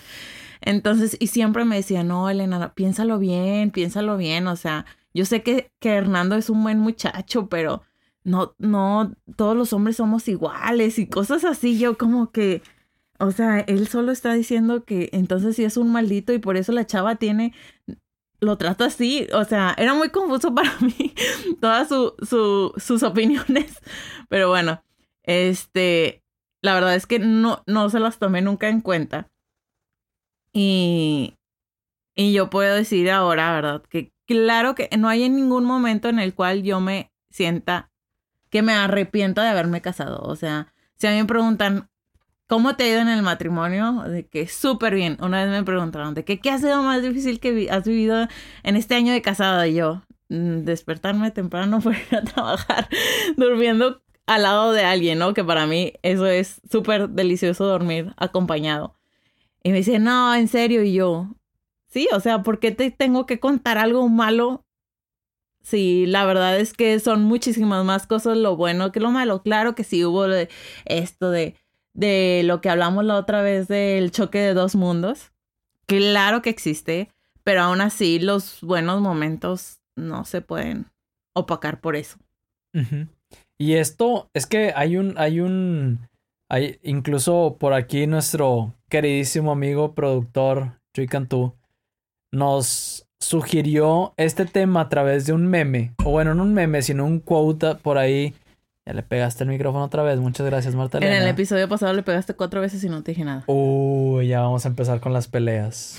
Entonces, 0.60 1.16
y 1.20 1.28
siempre 1.28 1.64
me 1.64 1.76
decía, 1.76 2.02
no, 2.02 2.28
Elena, 2.28 2.74
piénsalo 2.74 3.18
bien, 3.18 3.70
piénsalo 3.70 4.16
bien, 4.16 4.46
o 4.46 4.56
sea, 4.56 4.86
yo 5.14 5.24
sé 5.24 5.42
que, 5.42 5.70
que 5.80 5.90
Hernando 5.90 6.36
es 6.36 6.50
un 6.50 6.62
buen 6.62 6.78
muchacho, 6.78 7.48
pero 7.48 7.82
no, 8.24 8.54
no, 8.58 9.14
todos 9.36 9.56
los 9.56 9.72
hombres 9.72 9.96
somos 9.96 10.26
iguales 10.28 10.98
y 10.98 11.06
cosas 11.06 11.44
así, 11.44 11.78
yo 11.78 11.96
como 11.96 12.32
que, 12.32 12.62
o 13.18 13.30
sea, 13.30 13.60
él 13.60 13.88
solo 13.88 14.12
está 14.12 14.32
diciendo 14.34 14.84
que 14.84 15.10
entonces 15.12 15.56
sí 15.56 15.64
es 15.64 15.76
un 15.76 15.90
maldito 15.90 16.32
y 16.32 16.38
por 16.38 16.56
eso 16.56 16.72
la 16.72 16.86
chava 16.86 17.16
tiene, 17.16 17.52
lo 18.40 18.58
trata 18.58 18.86
así, 18.86 19.26
o 19.32 19.44
sea, 19.44 19.74
era 19.78 19.94
muy 19.94 20.10
confuso 20.10 20.54
para 20.54 20.72
mí 20.80 21.14
todas 21.60 21.88
su, 21.88 22.14
su, 22.22 22.72
sus 22.76 23.02
opiniones, 23.02 23.80
pero 24.28 24.48
bueno, 24.48 24.82
este, 25.22 26.22
la 26.62 26.74
verdad 26.74 26.94
es 26.94 27.06
que 27.06 27.18
no, 27.18 27.62
no 27.66 27.90
se 27.90 28.00
las 28.00 28.18
tomé 28.18 28.42
nunca 28.42 28.68
en 28.68 28.80
cuenta. 28.80 29.28
Y, 30.52 31.34
y 32.14 32.32
yo 32.32 32.48
puedo 32.48 32.74
decir 32.74 33.10
ahora, 33.10 33.52
¿verdad? 33.52 33.82
Que 33.88 34.12
claro 34.26 34.74
que 34.74 34.88
no 34.96 35.08
hay 35.08 35.24
en 35.24 35.36
ningún 35.36 35.64
momento 35.64 36.08
en 36.08 36.18
el 36.18 36.34
cual 36.34 36.62
yo 36.62 36.80
me 36.80 37.12
sienta 37.30 37.90
que 38.50 38.62
me 38.62 38.72
arrepiento 38.72 39.42
de 39.42 39.48
haberme 39.48 39.82
casado. 39.82 40.22
O 40.22 40.34
sea, 40.34 40.72
si 40.96 41.06
a 41.06 41.10
mí 41.10 41.18
me 41.18 41.26
preguntan, 41.26 41.90
¿cómo 42.46 42.76
te 42.76 42.84
ha 42.84 42.88
ido 42.88 43.00
en 43.00 43.08
el 43.08 43.22
matrimonio? 43.22 44.02
De 44.02 44.26
que 44.26 44.48
súper 44.48 44.94
bien. 44.94 45.18
Una 45.20 45.44
vez 45.44 45.50
me 45.50 45.64
preguntaron, 45.64 46.14
¿de 46.14 46.24
qué, 46.24 46.40
qué 46.40 46.50
ha 46.50 46.58
sido 46.58 46.82
más 46.82 47.02
difícil 47.02 47.40
que 47.40 47.68
has 47.70 47.84
vivido 47.84 48.28
en 48.62 48.76
este 48.76 48.94
año 48.94 49.12
de 49.12 49.22
casada? 49.22 49.66
Y 49.68 49.74
yo, 49.74 50.02
mm, 50.28 50.64
despertarme 50.64 51.30
temprano 51.30 51.80
para 51.84 51.98
ir 51.98 52.16
a 52.16 52.22
trabajar, 52.22 52.88
durmiendo 53.36 54.02
al 54.26 54.42
lado 54.42 54.72
de 54.72 54.84
alguien, 54.84 55.18
¿no? 55.18 55.34
Que 55.34 55.44
para 55.44 55.66
mí 55.66 55.92
eso 56.02 56.26
es 56.26 56.60
súper 56.70 57.08
delicioso 57.10 57.64
dormir 57.64 58.12
acompañado. 58.16 58.96
Y 59.62 59.70
me 59.70 59.78
dice, 59.78 59.98
no, 59.98 60.34
en 60.34 60.48
serio, 60.48 60.82
y 60.84 60.92
yo, 60.94 61.28
sí, 61.88 62.08
o 62.12 62.20
sea, 62.20 62.42
¿por 62.42 62.60
qué 62.60 62.72
te 62.72 62.90
tengo 62.90 63.26
que 63.26 63.40
contar 63.40 63.78
algo 63.78 64.08
malo? 64.08 64.64
Sí, 65.62 66.06
la 66.06 66.24
verdad 66.24 66.58
es 66.60 66.72
que 66.72 67.00
son 67.00 67.24
muchísimas 67.24 67.84
más 67.84 68.06
cosas 68.06 68.36
lo 68.36 68.56
bueno 68.56 68.92
que 68.92 69.00
lo 69.00 69.10
malo. 69.10 69.42
Claro 69.42 69.74
que 69.74 69.82
sí 69.82 70.04
hubo 70.04 70.26
esto 70.84 71.30
de, 71.30 71.56
de 71.96 72.42
lo 72.44 72.60
que 72.60 72.68
hablamos 72.68 73.04
la 73.04 73.16
otra 73.16 73.42
vez 73.42 73.68
del 73.68 74.10
choque 74.10 74.38
de 74.38 74.54
dos 74.54 74.76
mundos. 74.76 75.32
Claro 75.86 76.42
que 76.42 76.50
existe, 76.50 77.10
pero 77.42 77.62
aún 77.62 77.80
así 77.80 78.18
los 78.18 78.60
buenos 78.60 79.00
momentos 79.00 79.80
no 79.96 80.24
se 80.24 80.42
pueden 80.42 80.86
opacar 81.34 81.80
por 81.80 81.96
eso. 81.96 82.18
Y 83.58 83.74
esto 83.74 84.28
es 84.34 84.46
que 84.46 84.72
hay 84.76 84.98
un, 84.98 85.14
hay 85.16 85.40
un, 85.40 86.06
hay 86.50 86.78
incluso 86.82 87.56
por 87.58 87.72
aquí 87.72 88.06
nuestro 88.06 88.74
queridísimo 88.90 89.52
amigo 89.52 89.94
productor 89.94 90.72
Chuy 90.94 91.06
Cantú 91.06 91.54
nos 92.32 93.06
sugirió 93.18 94.12
este 94.18 94.44
tema 94.44 94.82
a 94.82 94.88
través 94.90 95.24
de 95.26 95.32
un 95.32 95.46
meme, 95.46 95.94
o 96.04 96.10
bueno, 96.10 96.34
no 96.34 96.42
un 96.42 96.52
meme, 96.52 96.82
sino 96.82 97.06
un 97.06 97.20
quote 97.20 97.76
por 97.76 97.96
ahí. 97.96 98.34
Ya 98.86 98.92
le 98.92 99.02
pegaste 99.02 99.42
el 99.42 99.50
micrófono 99.50 99.84
otra 99.84 100.04
vez. 100.04 100.20
Muchas 100.20 100.46
gracias, 100.46 100.76
Marta. 100.76 100.98
En 100.98 101.12
el 101.12 101.26
episodio 101.26 101.68
pasado 101.68 101.92
le 101.92 102.04
pegaste 102.04 102.34
cuatro 102.34 102.60
veces 102.60 102.84
y 102.84 102.88
no 102.88 103.02
te 103.02 103.10
dije 103.10 103.24
nada. 103.24 103.42
Uy, 103.48 104.28
ya 104.28 104.42
vamos 104.42 104.64
a 104.64 104.68
empezar 104.68 105.00
con 105.00 105.12
las 105.12 105.26
peleas. 105.26 105.98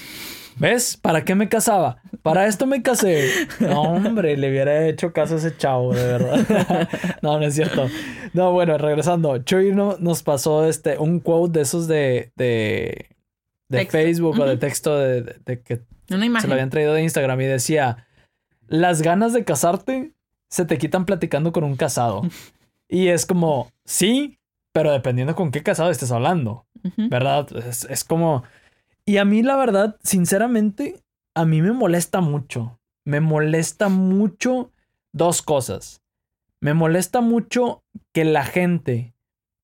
¿Ves? 0.56 0.98
¿Para 0.98 1.24
qué 1.26 1.36
me 1.36 1.50
casaba? 1.50 1.98
Para 2.24 2.48
esto 2.48 2.66
me 2.66 2.82
casé. 2.82 3.30
No, 3.60 3.82
hombre, 3.82 4.38
le 4.38 4.50
hubiera 4.50 4.88
hecho 4.88 5.12
caso 5.12 5.36
a 5.36 5.38
ese 5.38 5.56
chavo, 5.56 5.94
de 5.94 6.04
verdad. 6.04 6.90
no, 7.22 7.38
no 7.38 7.46
es 7.46 7.54
cierto. 7.54 7.90
No, 8.34 8.54
bueno, 8.54 8.78
regresando. 8.78 9.38
Chuy 9.40 9.74
nos 9.74 10.24
pasó 10.24 10.66
este, 10.66 10.98
un 10.98 11.20
quote 11.20 11.60
de 11.60 11.64
esos 11.64 11.88
de, 11.88 12.32
de, 12.38 13.10
de 13.68 13.86
Facebook 13.86 14.40
o 14.40 14.46
de 14.46 14.58
texto 14.58 14.98
de, 14.98 15.62
que 15.64 15.82
se 16.08 16.48
lo 16.48 16.54
habían 16.54 16.70
traído 16.70 16.94
de 16.94 17.04
Instagram 17.04 17.42
y 17.42 17.46
decía, 17.46 18.08
las 18.68 19.02
ganas 19.02 19.34
de 19.34 19.44
casarte 19.44 20.14
se 20.50 20.66
te 20.66 20.78
quitan 20.78 21.06
platicando 21.06 21.52
con 21.52 21.66
un 21.66 21.76
casado. 21.76 22.24
Y 22.90 23.08
es 23.08 23.26
como, 23.26 23.72
sí, 23.86 24.40
pero 24.72 24.92
dependiendo 24.92 25.36
con 25.36 25.52
qué 25.52 25.64
casado 25.64 25.90
estés 25.90 26.12
hablando, 26.12 26.66
¿verdad? 27.10 27.48
es 27.90 28.04
como 28.04 28.44
y 29.08 29.18
a 29.18 29.26
mí, 29.26 29.42
la 29.42 29.56
verdad, 29.56 29.96
sinceramente, 30.04 31.02
a 31.34 31.46
mí 31.46 31.62
me 31.62 31.72
molesta 31.72 32.20
mucho. 32.20 32.78
Me 33.06 33.22
molesta 33.22 33.88
mucho 33.88 34.74
dos 35.14 35.42
cosas. 35.42 36.02
Me 36.60 36.74
molesta 36.74 37.22
mucho 37.22 37.86
que 38.14 38.26
la 38.26 38.44
gente 38.44 39.14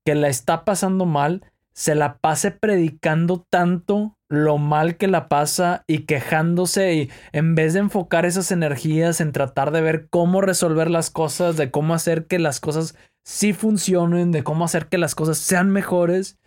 que 0.06 0.16
la 0.16 0.30
está 0.30 0.64
pasando 0.64 1.06
mal 1.06 1.44
se 1.74 1.94
la 1.94 2.20
pase 2.20 2.52
predicando 2.52 3.46
tanto 3.50 4.16
lo 4.30 4.58
mal 4.60 4.96
que 4.96 5.08
la 5.08 5.28
pasa 5.28 5.84
y 5.88 6.06
quejándose 6.06 6.94
y 6.94 7.12
en 7.34 7.56
vez 7.56 7.74
de 7.74 7.80
enfocar 7.80 8.26
esas 8.26 8.50
energías 8.52 9.20
en 9.20 9.34
tratar 9.34 9.72
de 9.72 9.82
ver 9.82 10.08
cómo 10.10 10.40
resolver 10.40 10.90
las 10.90 11.10
cosas, 11.10 11.58
de 11.58 11.70
cómo 11.70 11.94
hacer 11.94 12.28
que 12.28 12.40
las 12.40 12.62
cosas 12.62 12.96
sí 13.24 13.54
funcionen, 13.54 14.32
de 14.32 14.44
cómo 14.44 14.66
hacer 14.66 14.88
que 14.88 14.98
las 14.98 15.16
cosas 15.16 15.38
sean 15.38 15.70
mejores. 15.70 16.38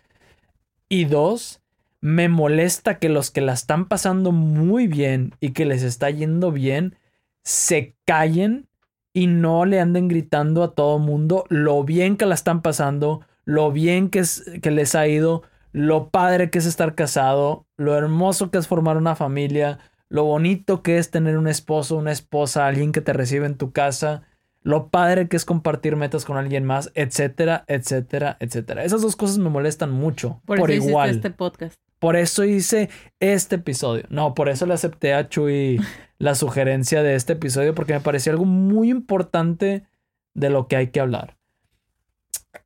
Y 0.89 1.05
dos, 1.05 1.61
me 1.99 2.29
molesta 2.29 2.99
que 2.99 3.09
los 3.09 3.31
que 3.31 3.41
la 3.41 3.53
están 3.53 3.87
pasando 3.87 4.31
muy 4.31 4.87
bien 4.87 5.33
y 5.39 5.51
que 5.51 5.65
les 5.65 5.83
está 5.83 6.09
yendo 6.09 6.51
bien 6.51 6.95
se 7.43 7.95
callen 8.05 8.67
y 9.13 9.27
no 9.27 9.65
le 9.65 9.79
anden 9.79 10.07
gritando 10.07 10.63
a 10.63 10.75
todo 10.75 10.99
mundo 10.99 11.45
lo 11.49 11.83
bien 11.83 12.17
que 12.17 12.25
la 12.25 12.35
están 12.35 12.61
pasando, 12.61 13.21
lo 13.45 13.71
bien 13.71 14.09
que, 14.09 14.19
es, 14.19 14.43
que 14.61 14.69
les 14.69 14.93
ha 14.95 15.07
ido, 15.07 15.43
lo 15.71 16.09
padre 16.09 16.49
que 16.49 16.59
es 16.59 16.65
estar 16.65 16.93
casado, 16.93 17.65
lo 17.77 17.95
hermoso 17.95 18.51
que 18.51 18.57
es 18.57 18.67
formar 18.67 18.97
una 18.97 19.15
familia, 19.15 19.79
lo 20.09 20.23
bonito 20.25 20.83
que 20.83 20.97
es 20.97 21.09
tener 21.09 21.37
un 21.37 21.47
esposo, 21.47 21.95
una 21.95 22.11
esposa, 22.11 22.67
alguien 22.67 22.91
que 22.91 23.01
te 23.01 23.13
recibe 23.13 23.45
en 23.45 23.57
tu 23.57 23.71
casa, 23.71 24.23
lo 24.67 24.89
padre 24.89 25.29
que 25.29 25.37
es 25.37 25.45
compartir 25.45 25.95
metas 25.95 26.25
con 26.25 26.35
alguien 26.35 26.65
más, 26.65 26.91
etcétera, 26.93 27.63
etcétera, 27.67 28.35
etcétera. 28.41 28.83
Esas 28.83 29.01
dos 29.01 29.15
cosas 29.15 29.37
me 29.37 29.49
molestan 29.49 29.91
mucho. 29.91 30.41
Por, 30.43 30.59
por 30.59 30.71
igual. 30.71 31.09
este 31.09 31.29
podcast. 31.31 31.75
Por 31.99 32.17
eso 32.17 32.43
hice 32.43 32.89
este 33.21 33.55
episodio. 33.55 34.03
No, 34.09 34.33
por 34.33 34.49
eso 34.49 34.65
le 34.65 34.73
acepté 34.73 35.13
a 35.13 35.29
Chuy 35.29 35.79
la 36.19 36.35
sugerencia 36.35 37.01
de 37.01 37.15
este 37.15 37.31
episodio 37.33 37.73
porque 37.73 37.93
me 37.93 38.01
pareció 38.01 38.33
algo 38.33 38.43
muy 38.43 38.89
importante 38.89 39.87
de 40.33 40.49
lo 40.49 40.67
que 40.67 40.75
hay 40.75 40.87
que 40.87 40.99
hablar. 40.99 41.37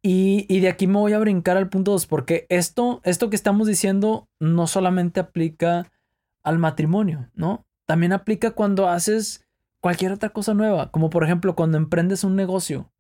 Y, 0.01 0.59
de 0.59 0.69
aquí 0.69 0.87
me 0.87 0.97
voy 0.97 1.13
a 1.13 1.19
brincar 1.19 1.55
al 1.55 1.69
punto 1.69 1.91
2 1.91 2.07
porque 2.07 2.47
esto, 2.49 3.01
esto 3.03 3.29
que 3.29 3.35
estamos 3.35 3.67
diciendo 3.67 4.27
no 4.39 4.65
solamente 4.65 5.19
aplica 5.19 5.91
al 6.41 6.57
matrimonio, 6.57 7.29
¿no? 7.35 7.67
También 7.85 8.11
aplica 8.11 8.51
cuando 8.51 8.89
haces 8.89 9.45
cualquier 9.81 10.13
otra 10.13 10.29
cosa 10.29 10.53
nueva, 10.53 10.91
como 10.91 11.09
por 11.09 11.23
ejemplo 11.23 11.55
cuando 11.55 11.77
emprendes 11.77 12.23
un 12.23 12.35
negocio. 12.35 12.91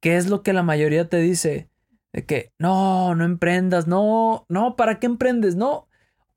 ¿Qué 0.00 0.16
es 0.16 0.28
lo 0.28 0.42
que 0.42 0.52
la 0.52 0.64
mayoría 0.64 1.08
te 1.08 1.18
dice? 1.18 1.70
De 2.12 2.26
que, 2.26 2.52
no, 2.58 3.14
no 3.14 3.24
emprendas, 3.24 3.86
no, 3.86 4.44
no, 4.48 4.74
¿para 4.74 4.98
qué 4.98 5.06
emprendes? 5.06 5.54
No, 5.54 5.86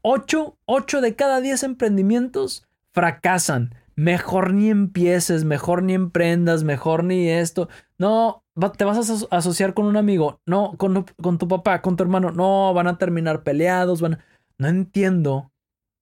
ocho, 0.02 0.58
ocho 0.66 1.02
de 1.02 1.16
cada 1.16 1.42
diez 1.42 1.64
emprendimientos 1.64 2.68
fracasan. 2.94 3.74
Mejor 3.96 4.54
ni 4.54 4.70
empieces, 4.70 5.46
mejor 5.46 5.82
ni 5.82 5.94
emprendas, 5.94 6.64
mejor 6.64 7.04
ni 7.04 7.30
esto. 7.30 7.70
No, 7.98 8.44
te 8.78 8.86
vas 8.86 9.10
a 9.10 9.38
asociar 9.38 9.74
con 9.74 9.86
un 9.86 9.98
amigo, 9.98 10.42
no, 10.46 10.76
con, 10.78 11.06
con 11.22 11.38
tu 11.38 11.48
papá, 11.48 11.82
con 11.82 11.96
tu 11.96 12.04
hermano, 12.04 12.32
no, 12.32 12.74
van 12.74 12.88
a 12.88 12.98
terminar 12.98 13.44
peleados, 13.44 14.02
van 14.02 14.20
No 14.58 14.68
entiendo, 14.68 15.52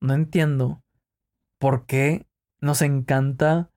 no 0.02 0.14
entiendo 0.14 0.84
por 1.60 1.86
qué 1.86 2.26
nos 2.60 2.82
encanta 2.82 3.70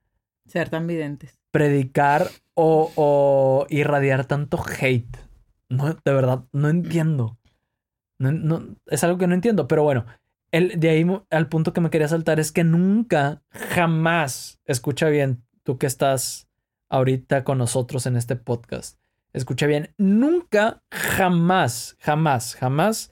ser 0.47 0.69
tan 0.69 0.87
videntes. 0.87 1.39
Predicar 1.51 2.27
o, 2.53 2.91
o 2.95 3.67
irradiar 3.69 4.25
tanto 4.25 4.63
hate. 4.79 5.17
No, 5.69 5.93
de 5.93 6.13
verdad, 6.13 6.45
no 6.51 6.69
entiendo. 6.69 7.37
No, 8.19 8.75
es 8.87 9.03
algo 9.03 9.17
que 9.17 9.27
no 9.27 9.35
entiendo, 9.35 9.67
pero 9.67 9.83
bueno, 9.83 10.05
el, 10.51 10.79
de 10.79 10.89
ahí 10.89 11.05
al 11.29 11.49
punto 11.49 11.71
que 11.71 11.81
me 11.81 11.91
quería 11.91 12.07
saltar 12.07 12.39
es 12.39 12.51
que 12.51 12.63
nunca, 12.63 13.43
jamás, 13.51 14.59
escucha 14.65 15.07
bien, 15.09 15.43
tú 15.63 15.77
que 15.77 15.85
estás 15.85 16.47
ahorita 16.89 17.43
con 17.43 17.59
nosotros 17.59 18.07
en 18.07 18.15
este 18.15 18.35
podcast, 18.35 18.97
escucha 19.33 19.67
bien, 19.67 19.93
nunca, 19.97 20.81
jamás, 20.89 21.95
jamás, 21.99 22.55
jamás 22.55 23.11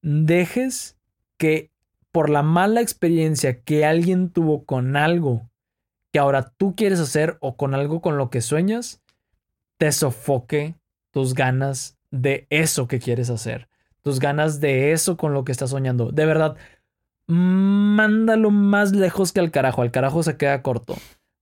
dejes 0.00 0.96
que 1.36 1.70
por 2.12 2.30
la 2.30 2.42
mala 2.42 2.80
experiencia 2.80 3.60
que 3.60 3.84
alguien 3.84 4.30
tuvo 4.30 4.64
con 4.64 4.96
algo 4.96 5.50
ahora 6.18 6.52
tú 6.56 6.74
quieres 6.74 7.00
hacer 7.00 7.36
o 7.40 7.56
con 7.56 7.74
algo 7.74 8.00
con 8.00 8.16
lo 8.16 8.30
que 8.30 8.40
sueñas, 8.40 9.02
te 9.78 9.92
sofoque 9.92 10.74
tus 11.10 11.34
ganas 11.34 11.98
de 12.10 12.46
eso 12.50 12.88
que 12.88 12.98
quieres 12.98 13.30
hacer, 13.30 13.68
tus 14.02 14.20
ganas 14.20 14.60
de 14.60 14.92
eso 14.92 15.16
con 15.16 15.32
lo 15.34 15.44
que 15.44 15.52
estás 15.52 15.70
soñando. 15.70 16.10
De 16.12 16.26
verdad, 16.26 16.56
mándalo 17.26 18.50
más 18.50 18.92
lejos 18.92 19.32
que 19.32 19.40
al 19.40 19.50
carajo, 19.50 19.82
al 19.82 19.90
carajo 19.90 20.22
se 20.22 20.36
queda 20.36 20.62
corto. 20.62 20.96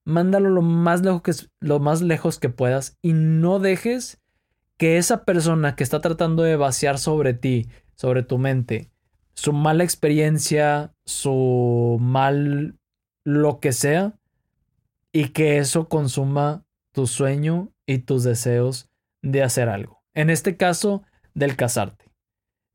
Mándalo 0.04 0.50
lo 0.50 0.62
más 0.62 1.02
lejos 1.02 1.22
que, 1.22 1.32
lo 1.60 1.80
más 1.80 2.02
lejos 2.02 2.38
que 2.38 2.50
puedas 2.50 2.98
y 3.00 3.12
no 3.12 3.58
dejes 3.58 4.20
que 4.76 4.98
esa 4.98 5.24
persona 5.24 5.76
que 5.76 5.84
está 5.84 6.00
tratando 6.00 6.42
de 6.42 6.56
vaciar 6.56 6.98
sobre 6.98 7.32
ti, 7.32 7.68
sobre 7.94 8.22
tu 8.22 8.38
mente, 8.38 8.90
su 9.34 9.52
mala 9.52 9.84
experiencia, 9.84 10.94
su 11.04 11.98
mal 12.00 12.76
lo 13.24 13.60
que 13.60 13.72
sea, 13.72 14.14
y 15.14 15.28
que 15.28 15.58
eso 15.58 15.88
consuma 15.88 16.66
tu 16.92 17.06
sueño 17.06 17.72
y 17.86 17.98
tus 17.98 18.24
deseos 18.24 18.90
de 19.22 19.44
hacer 19.44 19.68
algo. 19.68 20.02
En 20.12 20.28
este 20.28 20.56
caso, 20.56 21.04
del 21.34 21.56
casarte. 21.56 22.10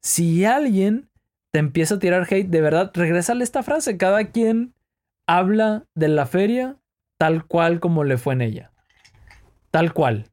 Si 0.01 0.45
alguien 0.45 1.09
te 1.51 1.59
empieza 1.59 1.95
a 1.95 1.99
tirar 1.99 2.25
hate, 2.29 2.47
de 2.47 2.61
verdad, 2.61 2.91
regrésale 2.93 3.43
esta 3.43 3.61
frase. 3.61 3.97
Cada 3.97 4.31
quien 4.31 4.73
habla 5.27 5.85
de 5.95 6.07
la 6.07 6.25
feria 6.25 6.77
tal 7.17 7.45
cual 7.45 7.81
como 7.81 8.05
le 8.05 8.17
fue 8.17 8.33
en 8.33 8.41
ella. 8.41 8.71
Tal 9.69 9.93
cual. 9.93 10.31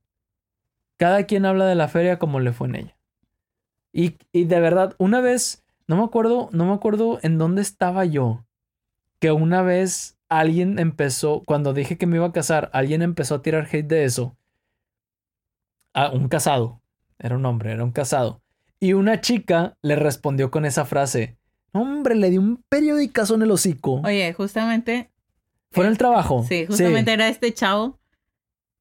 Cada 0.99 1.25
quien 1.25 1.45
habla 1.45 1.67
de 1.67 1.75
la 1.75 1.89
feria 1.89 2.21
como 2.21 2.39
le 2.39 2.53
fue 2.53 2.69
en 2.69 2.77
ella. 2.77 2.99
Y, 3.93 4.17
y 4.31 4.45
de 4.45 4.61
verdad, 4.61 4.95
una 4.99 5.21
vez, 5.21 5.65
no 5.89 5.97
me 5.97 6.05
acuerdo, 6.05 6.51
no 6.53 6.67
me 6.67 6.73
acuerdo 6.73 7.19
en 7.23 7.37
dónde 7.37 7.63
estaba 7.63 8.05
yo. 8.05 8.45
Que 9.19 9.33
una 9.33 9.63
vez 9.63 10.16
alguien 10.29 10.79
empezó, 10.79 11.43
cuando 11.47 11.73
dije 11.73 11.99
que 11.99 12.07
me 12.07 12.17
iba 12.17 12.27
a 12.27 12.33
casar, 12.33 12.71
alguien 12.73 13.03
empezó 13.03 13.37
a 13.37 13.43
tirar 13.43 13.69
hate 13.71 13.87
de 13.87 14.05
eso. 14.05 14.37
A 15.93 16.11
un 16.11 16.29
casado. 16.29 16.81
Era 17.19 17.37
un 17.37 17.47
hombre, 17.47 17.73
era 17.73 17.85
un 17.85 17.93
casado. 17.93 18.43
Y 18.79 18.93
una 18.93 19.21
chica 19.21 19.77
le 19.83 19.97
respondió 19.97 20.51
con 20.51 20.65
esa 20.67 20.85
frase. 20.85 21.39
Hombre, 21.73 22.15
le 22.15 22.31
dio 22.31 22.41
un 22.41 22.63
periodicazo 22.69 23.35
en 23.35 23.43
el 23.43 23.51
hocico. 23.51 24.03
Oye, 24.05 24.33
justamente. 24.33 25.11
Fue 25.71 25.85
en 25.85 25.91
el 25.91 25.99
trabajo. 25.99 26.45
Sí, 26.47 26.67
justamente 26.67 27.13
era 27.13 27.29
este 27.29 27.53
chavo 27.53 27.99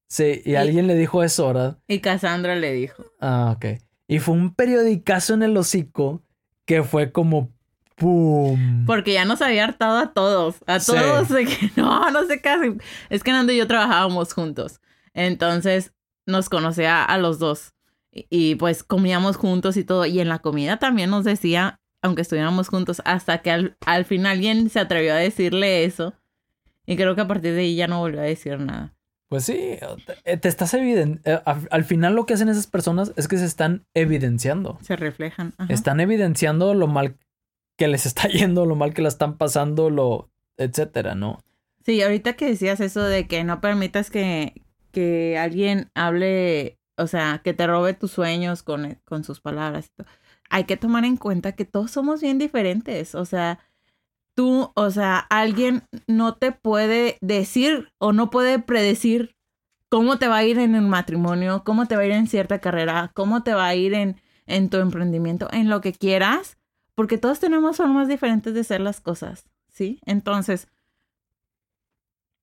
Sí, 0.08 0.42
y, 0.46 0.56
alguien 0.56 0.88
le 0.88 0.96
dijo 0.96 1.24
eso, 1.24 1.48
¿verdad? 1.48 1.80
Y 1.88 2.00
Cassandra 2.00 2.56
le 2.56 2.74
dijo. 2.74 3.04
Ah, 3.20 3.54
ok. 3.56 3.82
Y 4.08 4.20
fue 4.20 4.36
un 4.36 4.54
periodicazo 4.54 5.34
en 5.34 5.44
el 5.44 5.58
hocico 5.58 6.24
que 6.66 6.84
fue 6.84 7.12
como 7.12 7.52
¡pum! 7.96 8.86
Porque 8.86 9.14
ya 9.14 9.25
nos 9.25 9.42
había 9.42 9.64
hartado 9.64 9.98
a 9.98 10.14
todos. 10.14 10.58
A 10.68 10.80
todos 10.80 11.30
de 11.30 11.46
que 11.46 11.72
no, 11.75 12.10
no 12.12 12.25
se 12.25 12.42
casen. 12.42 12.82
Es 13.10 13.24
que 13.24 13.32
Nando 13.32 13.52
y 13.52 13.58
yo 13.58 13.68
trabajábamos 13.68 14.34
juntos. 14.34 14.82
Entonces 15.14 15.94
nos 16.25 16.50
conocía 16.50 17.04
a 17.04 17.18
los 17.18 17.40
dos. 17.40 17.74
Y, 18.12 18.56
pues 18.56 18.84
comíamos 18.84 19.36
juntos 19.36 19.75
y 19.75 19.84
todo. 19.84 20.06
Y 20.06 20.20
en 20.20 20.30
la 20.30 20.40
comida 20.40 20.78
también 20.78 21.10
nos 21.10 21.25
decía, 21.25 21.82
aunque 22.02 22.22
estuviéramos 22.22 22.70
juntos, 22.70 23.02
hasta 23.04 23.40
que 23.40 23.52
al, 23.52 23.78
al 23.86 24.06
fin 24.06 24.25
alguien 24.25 24.70
se 24.70 24.80
atrevió 24.80 25.14
a 25.14 25.18
decirle 25.18 25.84
eso. 25.84 26.14
Y 26.86 26.96
creo 26.96 27.16
que 27.16 27.22
a 27.22 27.28
partir 27.28 27.54
de 27.54 27.62
ahí 27.62 27.75
ya 27.75 27.88
no 27.88 28.00
volvió 28.00 28.22
a 28.22 28.24
decir 28.24 28.58
nada. 28.60 28.96
Pues 29.28 29.44
sí, 29.44 29.78
te, 30.24 30.48
estás 30.48 30.74
evidenciando. 30.75 31.22
Eh, 31.30 31.42
al, 31.72 31.84
final 31.84 32.16
lo 32.16 32.25
que 32.25 32.36
hacen 32.36 32.48
esas 32.48 32.68
personas 32.68 33.12
es 33.16 33.28
que 33.28 33.38
se 33.38 33.46
están 33.46 33.86
evidenciando. 33.94 34.78
Se 34.82 34.96
reflejan. 34.96 35.54
Están 35.68 36.00
evidenciando 36.00 36.74
lo 36.74 36.88
mal 36.88 37.18
que 37.77 37.88
les 37.88 38.05
está 38.05 38.27
yendo, 38.29 38.65
lo 38.65 38.75
mal 38.75 38.94
que 38.94 39.01
la 39.01 39.10
están 39.10 39.38
pasando, 39.38 39.89
lo 39.89 40.29
etcétera, 40.58 41.15
¿no? 41.15 41.39
Sí, 41.86 42.01
ahorita 42.01 42.34
que 42.34 42.48
decías 42.48 42.79
eso 42.79 43.03
de 43.03 43.27
que 43.27 43.44
no 43.44 43.62
permitas 43.62 44.10
que, 44.10 44.62
que 44.91 45.38
alguien 45.38 45.91
hable, 45.94 46.79
o 46.98 47.08
sea, 47.08 47.41
que 47.44 47.53
te 47.53 47.67
robe 47.67 47.94
tus 47.94 48.12
sueños 48.12 48.63
con, 48.63 48.98
con 49.05 49.24
sus 49.24 49.39
palabras. 49.41 49.91
Hay 50.50 50.63
que 50.63 50.77
tomar 50.77 51.05
en 51.05 51.17
cuenta 51.17 51.51
que 51.51 51.65
todos 51.65 51.91
somos 51.91 52.22
bien 52.22 52.39
diferentes, 52.39 53.13
o 53.13 53.25
sea, 53.25 53.60
tú, 54.36 54.72
o 54.75 54.89
sea, 54.91 55.17
alguien 55.17 55.84
no 56.08 56.36
te 56.36 56.51
puede 56.51 57.17
decir 57.22 57.89
o 58.00 58.13
no 58.13 58.29
puede 58.29 58.60
predecir 58.60 59.36
cómo 59.89 60.17
te 60.17 60.27
va 60.27 60.38
a 60.38 60.44
ir 60.44 60.60
en 60.60 60.75
un 60.75 60.89
matrimonio, 60.89 61.63
cómo 61.63 61.88
te 61.88 61.96
va 61.96 62.01
a 62.01 62.05
ir 62.05 62.12
en 62.12 62.27
cierta 62.27 62.60
carrera, 62.60 63.12
cómo 63.13 63.44
te 63.44 63.53
va 63.53 63.67
a 63.67 63.75
ir 63.75 63.94
en, 63.94 64.22
en 64.46 64.70
tu 64.70 64.77
emprendimiento, 64.77 65.48
en 65.51 65.70
lo 65.70 65.82
que 65.82 65.94
quieras, 65.94 66.58
porque 66.96 67.18
todos 67.18 67.40
tenemos 67.40 67.78
formas 67.78 68.08
diferentes 68.08 68.54
de 68.54 68.62
hacer 68.62 68.82
las 68.82 69.02
cosas, 69.02 69.50
¿sí? 69.70 70.00
Entonces, 70.06 70.68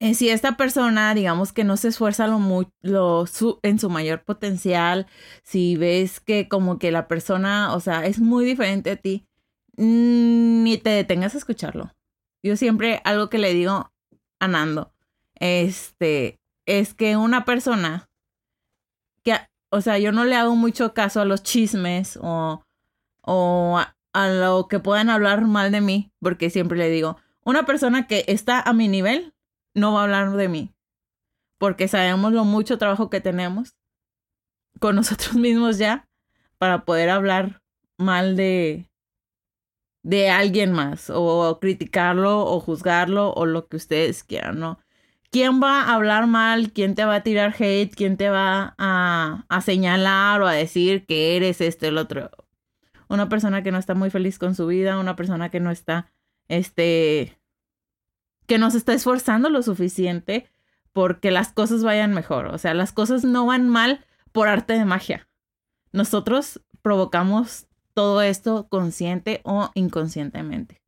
eh, 0.00 0.14
si 0.14 0.28
esta 0.28 0.56
persona, 0.56 1.14
digamos 1.14 1.52
que 1.52 1.64
no 1.64 1.76
se 1.76 1.88
esfuerza 1.88 2.26
lo, 2.26 2.40
lo 2.82 3.24
en 3.62 3.78
su 3.78 3.90
mayor 3.90 4.24
potencial, 4.24 5.06
si 5.42 5.76
ves 5.76 6.20
que 6.20 6.48
como 6.48 6.78
que 6.78 6.90
la 6.90 7.08
persona, 7.08 7.74
o 7.74 7.80
sea, 7.80 8.04
es 8.06 8.18
muy 8.18 8.44
diferente 8.44 8.90
a 8.90 8.96
ti, 8.96 9.26
Mm, 9.76 10.64
ni 10.64 10.78
te 10.78 10.90
detengas 10.90 11.34
a 11.34 11.38
escucharlo. 11.38 11.92
Yo 12.42 12.56
siempre 12.56 13.00
algo 13.04 13.30
que 13.30 13.38
le 13.38 13.54
digo 13.54 13.90
a 14.40 14.92
este, 15.36 16.40
es 16.66 16.94
que 16.94 17.16
una 17.16 17.44
persona 17.44 18.08
que, 19.24 19.36
o 19.70 19.80
sea, 19.80 19.98
yo 19.98 20.12
no 20.12 20.24
le 20.24 20.36
hago 20.36 20.56
mucho 20.56 20.94
caso 20.94 21.20
a 21.20 21.24
los 21.24 21.42
chismes 21.42 22.18
o, 22.20 22.62
o 23.22 23.80
a 24.12 24.28
lo 24.28 24.68
que 24.68 24.78
puedan 24.78 25.10
hablar 25.10 25.42
mal 25.46 25.72
de 25.72 25.80
mí, 25.80 26.12
porque 26.20 26.50
siempre 26.50 26.78
le 26.78 26.90
digo, 26.90 27.16
una 27.44 27.64
persona 27.64 28.06
que 28.06 28.24
está 28.28 28.60
a 28.60 28.72
mi 28.72 28.88
nivel 28.88 29.34
no 29.74 29.92
va 29.92 30.00
a 30.00 30.04
hablar 30.04 30.32
de 30.32 30.48
mí, 30.48 30.74
porque 31.58 31.88
sabemos 31.88 32.32
lo 32.32 32.44
mucho 32.44 32.78
trabajo 32.78 33.10
que 33.10 33.20
tenemos 33.20 33.76
con 34.78 34.96
nosotros 34.96 35.34
mismos 35.34 35.78
ya 35.78 36.08
para 36.58 36.84
poder 36.84 37.10
hablar 37.10 37.62
mal 37.98 38.36
de, 38.36 38.90
de 40.02 40.30
alguien 40.30 40.72
más 40.72 41.10
o 41.10 41.58
criticarlo 41.60 42.44
o 42.44 42.60
juzgarlo 42.60 43.32
o 43.32 43.46
lo 43.46 43.66
que 43.68 43.76
ustedes 43.76 44.24
quieran, 44.24 44.58
¿no? 44.60 44.78
¿Quién 45.30 45.62
va 45.62 45.82
a 45.82 45.94
hablar 45.94 46.26
mal? 46.26 46.72
¿Quién 46.72 46.94
te 46.94 47.06
va 47.06 47.16
a 47.16 47.22
tirar 47.22 47.54
hate? 47.58 47.94
¿Quién 47.94 48.18
te 48.18 48.28
va 48.28 48.74
a, 48.76 49.46
a 49.48 49.60
señalar 49.62 50.42
o 50.42 50.46
a 50.46 50.52
decir 50.52 51.06
que 51.06 51.36
eres 51.36 51.62
este 51.62 51.88
el 51.88 51.96
otro? 51.96 52.30
Una 53.12 53.28
persona 53.28 53.62
que 53.62 53.72
no 53.72 53.78
está 53.78 53.94
muy 53.94 54.10
feliz 54.10 54.38
con 54.38 54.54
su 54.54 54.66
vida, 54.66 54.98
una 54.98 55.16
persona 55.16 55.50
que 55.50 55.60
no 55.60 55.70
está, 55.70 56.10
este, 56.48 57.38
que 58.46 58.58
no 58.58 58.70
se 58.70 58.78
está 58.78 58.94
esforzando 58.94 59.50
lo 59.50 59.62
suficiente 59.62 60.48
porque 60.92 61.30
las 61.30 61.52
cosas 61.52 61.84
vayan 61.84 62.14
mejor. 62.14 62.46
O 62.46 62.56
sea, 62.56 62.72
las 62.72 62.92
cosas 62.92 63.22
no 63.22 63.44
van 63.44 63.68
mal 63.68 64.04
por 64.32 64.48
arte 64.48 64.72
de 64.72 64.86
magia. 64.86 65.28
Nosotros 65.92 66.62
provocamos 66.80 67.66
todo 67.92 68.22
esto 68.22 68.68
consciente 68.68 69.42
o 69.44 69.70
inconscientemente. 69.74 70.80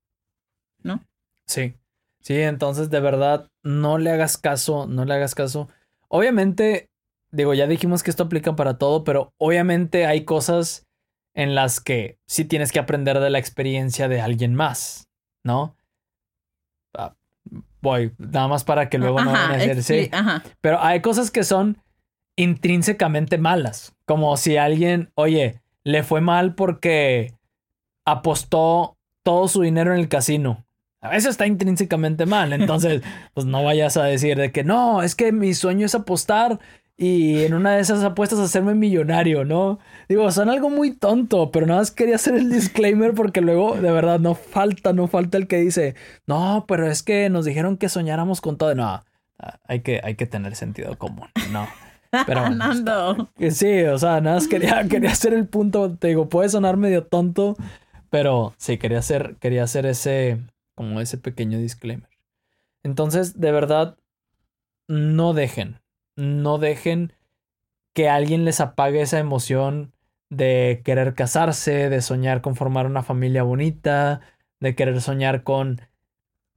¿No? 0.83 1.05
Sí. 1.47 1.75
Sí, 2.21 2.41
entonces 2.41 2.89
de 2.89 3.01
verdad 3.01 3.51
no 3.63 3.99
le 3.99 4.11
hagas 4.11 4.39
caso, 4.39 4.87
no 4.87 5.05
le 5.05 5.13
hagas 5.13 5.35
caso. 5.35 5.69
Obviamente, 6.09 6.89
digo, 7.33 7.53
ya 7.53 7.67
dijimos 7.67 8.03
que 8.03 8.09
esto 8.09 8.23
aplica 8.23 8.57
para 8.57 8.79
todo, 8.79 9.05
pero 9.05 9.35
obviamente 9.37 10.07
hay 10.07 10.25
cosas 10.25 10.87
en 11.35 11.55
las 11.55 11.81
que 11.81 12.19
sí 12.27 12.45
tienes 12.45 12.73
que 12.73 12.79
aprender 12.79 13.21
de 13.21 13.31
la 13.31 13.39
experiencia 13.39 14.09
de 14.09 14.21
alguien 14.21 14.55
más, 14.55 15.09
¿no? 15.45 15.77
Ah, 16.97 17.15
voy, 17.81 18.13
nada 18.19 18.49
más 18.49 18.65
para 18.65 18.89
que 18.89 18.99
luego 18.99 19.23
no 19.23 19.33
van 19.33 19.61
a 19.61 19.83
sí. 19.83 20.11
Pero 20.61 20.81
hay 20.81 21.01
cosas 21.01 21.31
que 21.31 21.45
son 21.45 21.83
intrínsecamente 22.37 23.39
malas, 23.39 23.95
como 24.07 24.37
si 24.37 24.57
alguien, 24.57 25.11
oye, 25.15 25.61
le 25.85 26.03
fue 26.03 26.21
mal 26.21 26.55
porque 26.55 27.35
apostó 28.07 28.97
todo 29.23 29.49
su 29.49 29.63
dinero 29.63 29.93
en 29.93 30.01
el 30.01 30.09
casino. 30.09 30.65
A 31.01 31.11
veces 31.11 31.31
está 31.31 31.47
intrínsecamente 31.47 32.25
mal. 32.25 32.53
Entonces, 32.53 33.03
pues 33.35 33.47
no 33.47 33.63
vayas 33.63 33.97
a 33.97 34.05
decir 34.05 34.39
de 34.39 34.53
que 34.53 34.65
no, 34.65 35.03
es 35.03 35.15
que 35.15 35.33
mi 35.33 35.53
sueño 35.53 35.87
es 35.87 35.95
apostar 35.95 36.59
y 36.97 37.43
en 37.43 37.55
una 37.55 37.73
de 37.73 37.81
esas 37.81 38.05
apuestas 38.05 38.39
hacerme 38.39 38.75
millonario, 38.75 39.45
¿no? 39.45 39.81
Digo, 40.09 40.31
son 40.31 40.49
algo 40.49 40.71
muy 40.71 40.93
tonto, 40.93 41.51
pero 41.51 41.67
nada 41.67 41.81
más 41.81 41.91
quería 41.91 42.17
hacer 42.17 42.37
el 42.37 42.51
disclaimer 42.53 43.15
porque 43.15 43.41
luego 43.41 43.75
de 43.75 43.91
verdad 43.91 44.21
no 44.21 44.35
falta, 44.35 44.93
no 44.93 45.09
falta 45.09 45.37
el 45.37 45.49
que 45.49 45.59
dice, 45.59 45.97
no, 46.27 46.65
pero 46.69 46.89
es 46.89 47.03
que 47.03 47.29
nos 47.31 47.45
dijeron 47.45 47.77
que 47.79 47.89
soñáramos 47.89 48.41
con 48.41 48.57
todo. 48.59 48.75
No, 48.75 49.03
hay 49.67 49.81
que, 49.81 50.01
hay 50.05 50.15
que 50.15 50.27
tener 50.27 50.55
sentido 50.55 50.97
común, 50.97 51.29
¿no? 51.53 51.67
Pero 52.27 52.45
Sí, 53.51 53.83
o 53.83 53.99
sea, 53.99 54.21
nada 54.21 54.37
más 54.37 54.47
quería, 54.47 54.85
quería 54.89 55.11
hacer 55.11 55.35
el 55.35 55.49
punto. 55.49 55.97
Te 55.97 56.09
digo, 56.09 56.29
puede 56.29 56.49
sonar 56.49 56.77
medio 56.77 57.05
tonto, 57.05 57.57
pero 58.11 58.55
sí, 58.57 58.79
quería 58.79 59.01
hacer, 59.01 59.37
quería 59.41 59.65
hacer 59.65 59.87
ese, 59.87 60.41
como 60.75 61.01
ese 61.01 61.19
pequeño 61.19 61.59
disclaimer. 61.59 62.09
Entonces, 62.85 63.41
de 63.41 63.51
verdad, 63.51 63.97
no 64.87 65.33
dejen, 65.33 65.81
no 66.17 66.59
dejen 66.59 67.13
que 67.93 68.09
alguien 68.09 68.45
les 68.45 68.61
apague 68.61 69.01
esa 69.01 69.19
emoción 69.19 69.93
de 70.31 70.83
querer 70.85 71.15
casarse, 71.15 71.89
de 71.89 72.03
soñar 72.03 72.41
con 72.41 72.57
formar 72.57 72.87
una 72.87 73.03
familia 73.03 73.43
bonita, 73.43 74.21
de 74.61 74.75
querer 74.75 75.01
soñar 75.01 75.45
con 75.45 75.81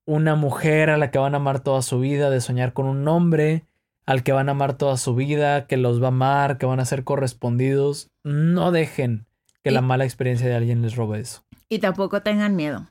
una 0.05 0.35
mujer 0.35 0.89
a 0.89 0.97
la 0.97 1.11
que 1.11 1.19
van 1.19 1.33
a 1.33 1.37
amar 1.37 1.59
toda 1.59 1.81
su 1.81 1.99
vida, 1.99 2.29
de 2.29 2.41
soñar 2.41 2.73
con 2.73 2.87
un 2.87 3.07
hombre 3.07 3.65
al 4.05 4.23
que 4.23 4.31
van 4.31 4.47
a 4.47 4.53
amar 4.53 4.77
toda 4.77 4.97
su 4.97 5.13
vida, 5.15 5.67
que 5.67 5.75
los 5.75 6.01
va 6.01 6.05
a 6.05 6.07
amar, 6.07 6.57
que 6.57 6.65
van 6.65 6.79
a 6.79 6.85
ser 6.85 7.03
correspondidos. 7.03 8.09
No 8.23 8.71
dejen 8.71 9.27
que 9.63 9.71
la 9.71 9.81
mala 9.81 10.05
experiencia 10.05 10.47
de 10.47 10.55
alguien 10.55 10.81
les 10.81 10.95
robe 10.95 11.19
eso. 11.19 11.43
Y 11.67 11.79
tampoco 11.79 12.21
tengan 12.21 12.55
miedo. 12.55 12.89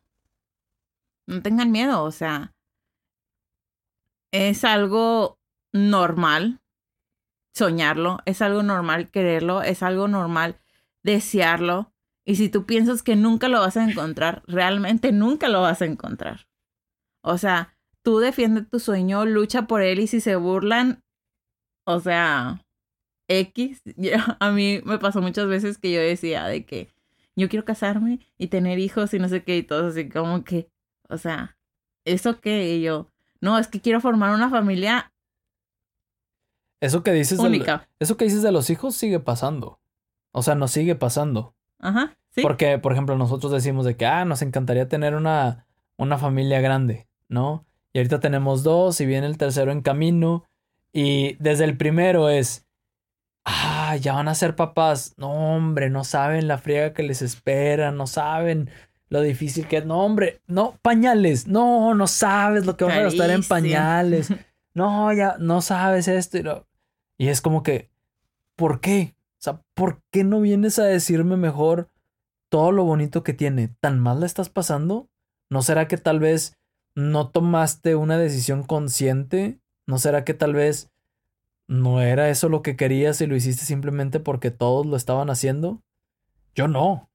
No 1.26 1.40
tengan 1.40 1.72
miedo, 1.72 2.02
o 2.02 2.10
sea, 2.10 2.54
es 4.30 4.62
algo 4.62 5.38
normal 5.76 6.60
soñarlo, 7.56 8.18
es 8.26 8.42
algo 8.42 8.62
normal 8.62 9.10
quererlo, 9.10 9.62
es 9.62 9.82
algo 9.82 10.08
normal 10.08 10.60
desearlo. 11.02 11.92
Y 12.24 12.36
si 12.36 12.48
tú 12.48 12.66
piensas 12.66 13.02
que 13.02 13.16
nunca 13.16 13.48
lo 13.48 13.60
vas 13.60 13.76
a 13.76 13.88
encontrar, 13.88 14.42
realmente 14.46 15.12
nunca 15.12 15.48
lo 15.48 15.62
vas 15.62 15.80
a 15.80 15.86
encontrar. 15.86 16.48
O 17.22 17.38
sea, 17.38 17.74
tú 18.02 18.18
defiende 18.18 18.62
tu 18.62 18.78
sueño, 18.78 19.24
lucha 19.24 19.66
por 19.66 19.82
él 19.82 20.00
y 20.00 20.06
si 20.06 20.20
se 20.20 20.36
burlan, 20.36 21.02
o 21.84 22.00
sea, 22.00 22.64
X, 23.28 23.82
a 24.40 24.50
mí 24.50 24.80
me 24.84 24.98
pasó 24.98 25.22
muchas 25.22 25.46
veces 25.46 25.78
que 25.78 25.92
yo 25.92 26.00
decía 26.00 26.46
de 26.46 26.66
que 26.66 26.92
yo 27.36 27.48
quiero 27.48 27.64
casarme 27.64 28.20
y 28.38 28.48
tener 28.48 28.78
hijos 28.78 29.14
y 29.14 29.18
no 29.18 29.28
sé 29.28 29.44
qué 29.44 29.56
y 29.56 29.62
todo 29.62 29.88
así 29.88 30.08
como 30.08 30.44
que, 30.44 30.70
o 31.08 31.18
sea, 31.18 31.56
¿eso 32.04 32.40
qué? 32.40 32.80
Yo, 32.80 33.10
no, 33.40 33.58
es 33.58 33.68
que 33.68 33.80
quiero 33.80 34.00
formar 34.00 34.34
una 34.34 34.50
familia 34.50 35.12
eso 36.80 37.02
que 37.02 37.12
dices 37.12 37.38
única. 37.38 37.88
eso 37.98 38.16
que 38.16 38.24
dices 38.24 38.42
de 38.42 38.52
los 38.52 38.70
hijos 38.70 38.94
sigue 38.94 39.20
pasando. 39.20 39.80
O 40.32 40.42
sea, 40.42 40.54
nos 40.54 40.70
sigue 40.70 40.94
pasando. 40.94 41.54
Ajá, 41.78 42.16
sí. 42.30 42.42
Porque, 42.42 42.78
por 42.78 42.92
ejemplo, 42.92 43.16
nosotros 43.16 43.52
decimos 43.52 43.84
de 43.86 43.96
que, 43.96 44.06
ah, 44.06 44.24
nos 44.24 44.42
encantaría 44.42 44.88
tener 44.88 45.14
una, 45.14 45.66
una 45.96 46.18
familia 46.18 46.60
grande, 46.60 47.08
¿no? 47.28 47.64
Y 47.92 47.98
ahorita 47.98 48.20
tenemos 48.20 48.62
dos 48.62 49.00
y 49.00 49.06
viene 49.06 49.26
el 49.26 49.38
tercero 49.38 49.72
en 49.72 49.80
camino 49.80 50.44
y 50.92 51.34
desde 51.34 51.64
el 51.64 51.76
primero 51.76 52.28
es, 52.28 52.66
ah, 53.44 53.96
ya 53.96 54.14
van 54.14 54.28
a 54.28 54.34
ser 54.34 54.56
papás. 54.56 55.14
No, 55.16 55.30
hombre, 55.30 55.88
no 55.90 56.04
saben 56.04 56.48
la 56.48 56.58
friega 56.58 56.92
que 56.92 57.02
les 57.02 57.22
espera, 57.22 57.92
no 57.92 58.06
saben 58.06 58.70
lo 59.08 59.20
difícil 59.20 59.68
que 59.68 59.78
es. 59.78 59.86
No, 59.86 60.00
hombre, 60.00 60.40
no, 60.46 60.78
pañales. 60.82 61.46
No, 61.46 61.94
no 61.94 62.06
sabes 62.06 62.66
lo 62.66 62.76
que 62.76 62.84
van 62.84 62.98
a 62.98 63.02
gastar 63.02 63.30
en 63.30 63.42
pañales. 63.42 64.28
No, 64.76 65.10
ya 65.14 65.38
no 65.38 65.62
sabes 65.62 66.06
esto. 66.06 66.36
Y, 66.36 67.24
Y 67.24 67.28
es 67.28 67.40
como 67.40 67.62
que, 67.62 67.88
¿por 68.56 68.82
qué? 68.82 69.14
O 69.38 69.42
sea, 69.42 69.62
¿por 69.72 70.02
qué 70.10 70.22
no 70.22 70.42
vienes 70.42 70.78
a 70.78 70.84
decirme 70.84 71.38
mejor 71.38 71.88
todo 72.50 72.72
lo 72.72 72.84
bonito 72.84 73.22
que 73.22 73.32
tiene? 73.32 73.68
¿Tan 73.80 73.98
mal 73.98 74.20
la 74.20 74.26
estás 74.26 74.50
pasando? 74.50 75.08
¿No 75.48 75.62
será 75.62 75.88
que 75.88 75.96
tal 75.96 76.20
vez 76.20 76.58
no 76.94 77.30
tomaste 77.30 77.94
una 77.94 78.18
decisión 78.18 78.64
consciente? 78.64 79.60
¿No 79.86 79.96
será 79.96 80.24
que 80.24 80.34
tal 80.34 80.52
vez 80.52 80.90
no 81.66 82.02
era 82.02 82.28
eso 82.28 82.50
lo 82.50 82.60
que 82.60 82.76
querías 82.76 83.18
y 83.22 83.26
lo 83.26 83.34
hiciste 83.34 83.64
simplemente 83.64 84.20
porque 84.20 84.50
todos 84.50 84.84
lo 84.84 84.96
estaban 84.98 85.30
haciendo? 85.30 85.82
Yo 86.54 86.68
no. 86.68 87.08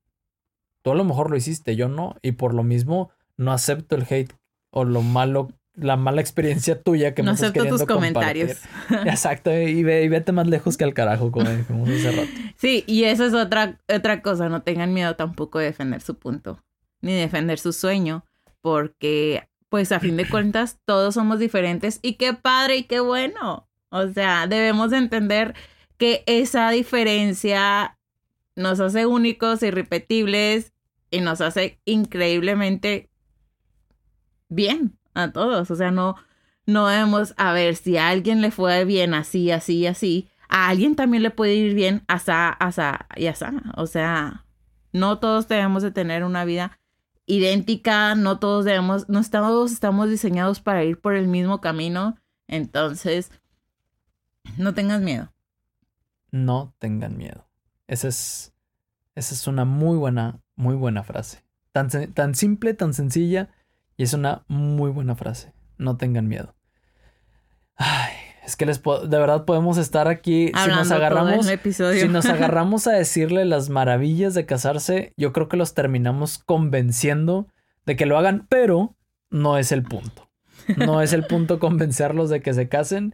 Tú 0.81 0.93
a 0.93 0.95
lo 0.95 1.03
mejor 1.03 1.29
lo 1.29 1.37
hiciste, 1.37 1.75
yo 1.75 1.89
no. 1.89 2.15
Y 2.23 2.31
por 2.31 2.55
lo 2.55 2.63
mismo 2.63 3.11
no 3.37 3.51
acepto 3.51 3.95
el 3.95 4.07
hate 4.09 4.33
o 4.71 4.83
lo 4.83 5.03
malo, 5.03 5.49
la 5.75 5.95
mala 5.95 6.21
experiencia 6.21 6.81
tuya 6.81 7.13
que 7.13 7.23
no 7.23 7.31
me 7.31 7.35
estás 7.35 7.51
acepto 7.51 7.69
tus 7.69 7.85
comentarios. 7.85 8.57
Exacto, 9.05 9.51
y, 9.53 9.83
ve, 9.83 10.03
y, 10.03 10.09
vete 10.09 10.31
más 10.31 10.47
lejos 10.47 10.77
que 10.77 10.83
al 10.83 10.93
carajo, 10.93 11.31
como 11.31 11.49
dijimos 11.49 11.89
hace 11.89 12.11
rato. 12.11 12.29
Sí, 12.57 12.83
y 12.87 13.05
eso 13.05 13.25
es 13.25 13.33
otra, 13.33 13.79
otra 13.87 14.21
cosa. 14.21 14.49
No 14.49 14.61
tengan 14.63 14.93
miedo 14.93 15.15
tampoco 15.15 15.59
de 15.59 15.65
defender 15.65 16.01
su 16.01 16.17
punto, 16.17 16.63
ni 17.01 17.13
defender 17.13 17.57
su 17.57 17.73
sueño, 17.73 18.25
porque 18.61 19.47
pues 19.69 19.91
a 19.91 19.99
fin 19.99 20.17
de 20.17 20.27
cuentas 20.29 20.79
todos 20.85 21.13
somos 21.13 21.39
diferentes 21.39 21.99
y 22.01 22.13
qué 22.13 22.33
padre 22.33 22.77
y 22.77 22.83
qué 22.83 22.99
bueno. 22.99 23.67
O 23.89 24.07
sea, 24.07 24.47
debemos 24.47 24.91
de 24.91 24.97
entender 24.97 25.53
que 25.97 26.23
esa 26.25 26.69
diferencia 26.71 27.97
nos 28.55 28.79
hace 28.79 29.05
únicos, 29.05 29.63
irrepetibles 29.63 30.73
y 31.09 31.21
nos 31.21 31.41
hace 31.41 31.79
increíblemente 31.85 33.09
bien 34.49 34.97
a 35.13 35.31
todos. 35.31 35.71
O 35.71 35.75
sea, 35.75 35.91
no, 35.91 36.15
no 36.65 36.87
debemos, 36.87 37.33
a 37.37 37.53
ver, 37.53 37.75
si 37.75 37.97
a 37.97 38.09
alguien 38.09 38.41
le 38.41 38.51
fue 38.51 38.85
bien 38.85 39.13
así, 39.13 39.51
así, 39.51 39.87
así, 39.87 40.29
a 40.49 40.69
alguien 40.69 40.95
también 40.95 41.23
le 41.23 41.31
puede 41.31 41.55
ir 41.55 41.73
bien 41.73 42.03
asá, 42.07 42.49
asá 42.49 43.07
y 43.15 43.27
asá. 43.27 43.53
O 43.75 43.87
sea, 43.87 44.45
no 44.91 45.19
todos 45.19 45.47
debemos 45.47 45.83
de 45.83 45.91
tener 45.91 46.23
una 46.23 46.45
vida 46.45 46.77
idéntica, 47.25 48.15
no 48.15 48.39
todos 48.39 48.65
debemos, 48.65 49.07
no 49.07 49.19
estamos, 49.19 49.71
estamos 49.71 50.09
diseñados 50.09 50.59
para 50.59 50.83
ir 50.83 50.99
por 50.99 51.15
el 51.15 51.27
mismo 51.27 51.61
camino. 51.61 52.17
Entonces, 52.47 53.31
no 54.57 54.73
tengas 54.73 55.01
miedo. 55.01 55.31
No 56.31 56.73
tengan 56.79 57.17
miedo. 57.17 57.47
Esa 57.87 58.09
es, 58.09 58.53
esa 59.15 59.33
es 59.33 59.47
una 59.47 59.65
muy 59.65 59.97
buena, 59.97 60.41
muy 60.55 60.75
buena 60.75 61.03
frase. 61.03 61.43
Tan, 61.71 61.89
tan 62.13 62.35
simple, 62.35 62.73
tan 62.73 62.93
sencilla 62.93 63.49
y 64.01 64.03
es 64.03 64.13
una 64.13 64.45
muy 64.47 64.89
buena 64.89 65.13
frase. 65.13 65.53
No 65.77 65.95
tengan 65.95 66.27
miedo. 66.27 66.55
Ay, 67.75 68.11
es 68.43 68.55
que 68.55 68.65
les 68.65 68.81
de 68.81 69.19
verdad 69.19 69.45
podemos 69.45 69.77
estar 69.77 70.07
aquí 70.07 70.47
si 70.47 70.69
nos 70.69 70.89
agarramos 70.89 71.45
si 71.45 72.07
nos 72.07 72.25
agarramos 72.25 72.87
a 72.87 72.93
decirle 72.93 73.45
las 73.45 73.69
maravillas 73.69 74.33
de 74.33 74.47
casarse, 74.47 75.13
yo 75.17 75.33
creo 75.33 75.49
que 75.49 75.55
los 75.55 75.75
terminamos 75.75 76.39
convenciendo 76.39 77.47
de 77.85 77.95
que 77.95 78.07
lo 78.07 78.17
hagan, 78.17 78.47
pero 78.49 78.95
no 79.29 79.59
es 79.59 79.71
el 79.71 79.83
punto. 79.83 80.31
No 80.77 81.03
es 81.03 81.13
el 81.13 81.27
punto 81.27 81.59
convencerlos 81.59 82.31
de 82.31 82.41
que 82.41 82.55
se 82.55 82.67
casen. 82.69 83.13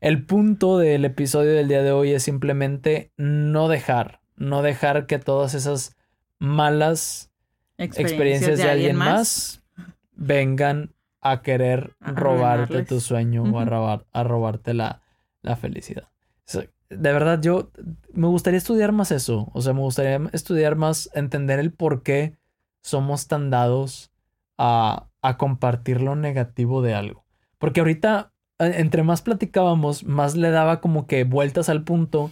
El 0.00 0.26
punto 0.26 0.78
del 0.78 1.04
episodio 1.04 1.52
del 1.52 1.68
día 1.68 1.84
de 1.84 1.92
hoy 1.92 2.10
es 2.10 2.24
simplemente 2.24 3.12
no 3.16 3.68
dejar, 3.68 4.18
no 4.34 4.62
dejar 4.62 5.06
que 5.06 5.20
todas 5.20 5.54
esas 5.54 5.94
malas 6.40 7.30
experiencias, 7.78 8.58
de, 8.58 8.68
alguien 8.68 8.96
más 8.96 9.63
vengan 10.16 10.94
a 11.20 11.42
querer 11.42 11.96
robarte 12.00 12.84
tu 12.84 13.00
sueño 13.00 13.44
o 13.44 13.58
a, 13.58 14.24
robarte 14.24 14.74
la, 14.74 15.00
felicidad. 15.58 16.08
de 16.90 17.12
verdad, 17.12 17.40
yo 17.40 17.70
me 18.12 18.28
gustaría 18.28 18.58
estudiar 18.58 18.92
más 18.92 19.10
eso. 19.10 19.50
O 19.54 19.62
sea, 19.62 19.72
me 19.72 19.80
gustaría 19.80 20.20
estudiar 20.32 20.76
más, 20.76 21.10
entender 21.14 21.58
el 21.58 21.72
por 21.72 22.02
qué 22.02 22.36
somos 22.82 23.26
tan 23.26 23.50
dados 23.50 24.12
a, 24.58 25.08
a 25.22 25.38
compartir 25.38 26.02
lo 26.02 26.14
negativo 26.14 26.82
de 26.82 26.94
algo. 26.94 27.24
Porque 27.58 27.80
ahorita, 27.80 28.32
entre 28.58 29.02
más 29.02 29.22
platicábamos, 29.22 30.04
más 30.04 30.36
le 30.36 30.50
daba 30.50 30.82
como 30.82 31.06
que 31.06 31.24
vueltas 31.24 31.70
al 31.70 31.84
punto. 31.84 32.30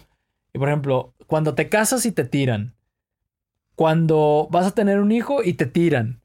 Y 0.53 0.59
por 0.59 0.69
ejemplo, 0.69 1.15
cuando 1.25 1.55
te 1.55 1.67
casas 1.67 2.05
y 2.05 2.11
te 2.11 2.25
tiran. 2.25 2.75
Cuando 3.75 4.47
vas 4.51 4.67
a 4.67 4.75
tener 4.75 4.99
un 4.99 5.11
hijo 5.11 5.43
y 5.43 5.53
te 5.53 5.65
tiran 5.65 6.22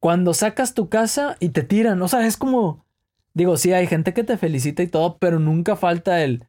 cuando 0.00 0.34
sacas 0.34 0.74
tu 0.74 0.88
casa 0.88 1.36
y 1.38 1.50
te 1.50 1.62
tiran. 1.62 2.02
O 2.02 2.08
sea, 2.08 2.26
es 2.26 2.36
como. 2.36 2.84
Digo, 3.34 3.56
sí, 3.56 3.72
hay 3.72 3.86
gente 3.86 4.12
que 4.12 4.24
te 4.24 4.36
felicita 4.36 4.82
y 4.82 4.88
todo, 4.88 5.18
pero 5.18 5.38
nunca 5.38 5.76
falta 5.76 6.22
el. 6.22 6.46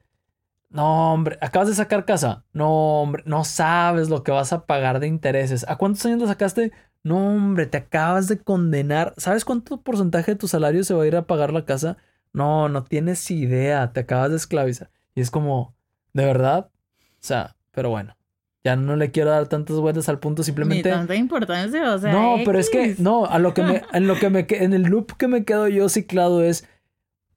No, 0.69 1.13
hombre, 1.13 1.37
acabas 1.41 1.67
de 1.67 1.75
sacar 1.75 2.05
casa. 2.05 2.45
No, 2.53 3.01
hombre, 3.01 3.23
no 3.25 3.43
sabes 3.43 4.09
lo 4.09 4.23
que 4.23 4.31
vas 4.31 4.53
a 4.53 4.65
pagar 4.65 4.99
de 4.99 5.07
intereses. 5.07 5.65
¿A 5.67 5.75
cuántos 5.75 6.05
años 6.05 6.19
lo 6.21 6.27
sacaste? 6.27 6.71
No, 7.03 7.35
hombre, 7.35 7.65
te 7.67 7.77
acabas 7.77 8.27
de 8.27 8.39
condenar. 8.39 9.13
¿Sabes 9.17 9.45
cuánto 9.45 9.81
porcentaje 9.81 10.31
de 10.31 10.37
tu 10.37 10.47
salario 10.47 10.83
se 10.83 10.93
va 10.93 11.03
a 11.03 11.07
ir 11.07 11.15
a 11.17 11.27
pagar 11.27 11.51
la 11.53 11.65
casa? 11.65 11.97
No, 12.33 12.69
no 12.69 12.83
tienes 12.85 13.29
idea. 13.31 13.91
Te 13.93 14.01
acabas 14.01 14.31
de 14.31 14.37
esclavizar. 14.37 14.89
Y 15.13 15.21
es 15.21 15.29
como, 15.29 15.75
¿de 16.13 16.25
verdad? 16.25 16.69
O 16.97 17.17
sea, 17.19 17.57
pero 17.71 17.89
bueno. 17.89 18.15
Ya 18.63 18.75
no 18.75 18.95
le 18.95 19.09
quiero 19.09 19.31
dar 19.31 19.47
tantas 19.47 19.77
vueltas 19.77 20.07
al 20.07 20.19
punto, 20.19 20.43
simplemente. 20.43 20.89
Ni 20.89 20.95
tanta 20.95 21.15
importancia, 21.15 21.93
o 21.93 21.99
sea. 21.99 22.11
No, 22.11 22.37
pero 22.45 22.59
es 22.59 22.69
que, 22.69 22.95
no, 22.99 23.25
a 23.25 23.39
lo 23.39 23.53
que 23.53 23.63
me, 23.63 23.81
en 23.93 24.07
lo 24.07 24.19
que 24.19 24.29
me, 24.29 24.45
en 24.49 24.73
el 24.73 24.83
loop 24.83 25.17
que 25.17 25.27
me 25.27 25.43
quedo 25.45 25.67
yo 25.67 25.89
ciclado 25.89 26.43
es, 26.43 26.67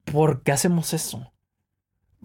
¿por 0.05 0.43
qué 0.43 0.53
hacemos 0.53 0.93
eso? 0.93 1.33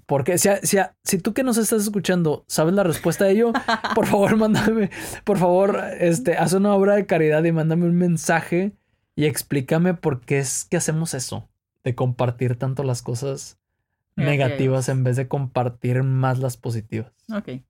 Porque 0.05 0.37
si, 0.37 0.49
si, 0.63 0.77
si 1.03 1.19
tú 1.19 1.33
que 1.33 1.43
nos 1.43 1.57
estás 1.57 1.83
escuchando 1.83 2.43
sabes 2.47 2.73
la 2.73 2.83
respuesta 2.83 3.25
a 3.25 3.29
ello, 3.29 3.53
por 3.95 4.05
favor, 4.07 4.35
mándame, 4.35 4.89
por 5.23 5.37
favor, 5.37 5.81
este, 5.99 6.35
haz 6.35 6.53
una 6.53 6.73
obra 6.73 6.95
de 6.95 7.05
caridad 7.05 7.43
y 7.43 7.51
mándame 7.51 7.85
un 7.85 7.95
mensaje 7.95 8.73
y 9.15 9.25
explícame 9.25 9.93
por 9.93 10.21
qué 10.21 10.39
es 10.39 10.65
que 10.65 10.77
hacemos 10.77 11.13
eso, 11.13 11.47
de 11.83 11.95
compartir 11.95 12.57
tanto 12.57 12.83
las 12.83 13.01
cosas 13.01 13.59
negativas 14.15 14.89
en 14.89 15.03
vez 15.03 15.15
de 15.15 15.27
compartir 15.27 16.03
más 16.03 16.39
las 16.39 16.57
positivas. 16.57 17.13
Ok. 17.33 17.61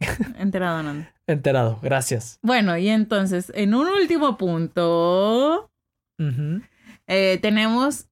Enterado, 0.38 0.82
Nando. 0.82 1.06
Enterado, 1.26 1.78
gracias. 1.82 2.38
Bueno, 2.42 2.76
y 2.76 2.88
entonces, 2.88 3.52
en 3.54 3.74
un 3.74 3.86
último 3.88 4.36
punto, 4.36 5.70
eh, 7.06 7.38
tenemos 7.40 8.06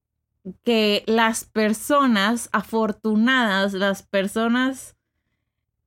que 0.64 1.02
las 1.06 1.44
personas 1.44 2.48
afortunadas, 2.52 3.72
las 3.72 4.02
personas 4.02 4.96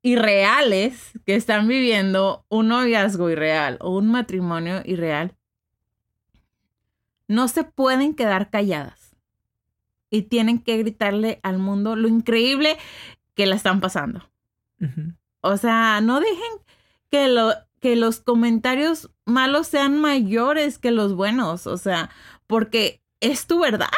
irreales 0.03 1.11
que 1.25 1.35
están 1.35 1.67
viviendo 1.67 2.45
un 2.49 2.69
noviazgo 2.69 3.29
irreal 3.29 3.77
o 3.81 3.95
un 3.97 4.11
matrimonio 4.11 4.81
irreal, 4.85 5.35
no 7.27 7.47
se 7.47 7.63
pueden 7.63 8.13
quedar 8.13 8.49
calladas 8.49 9.15
y 10.09 10.23
tienen 10.23 10.59
que 10.59 10.77
gritarle 10.77 11.39
al 11.43 11.59
mundo 11.59 11.95
lo 11.95 12.07
increíble 12.07 12.77
que 13.35 13.45
la 13.45 13.55
están 13.55 13.79
pasando. 13.79 14.29
O 15.41 15.57
sea, 15.57 16.01
no 16.01 16.19
dejen 16.19 16.61
que, 17.09 17.27
lo, 17.27 17.53
que 17.79 17.95
los 17.95 18.19
comentarios 18.19 19.09
malos 19.25 19.67
sean 19.67 19.99
mayores 19.99 20.77
que 20.77 20.91
los 20.91 21.15
buenos. 21.15 21.67
O 21.67 21.77
sea, 21.77 22.09
porque 22.47 23.01
es 23.19 23.47
tu 23.47 23.59
verdad. 23.59 23.89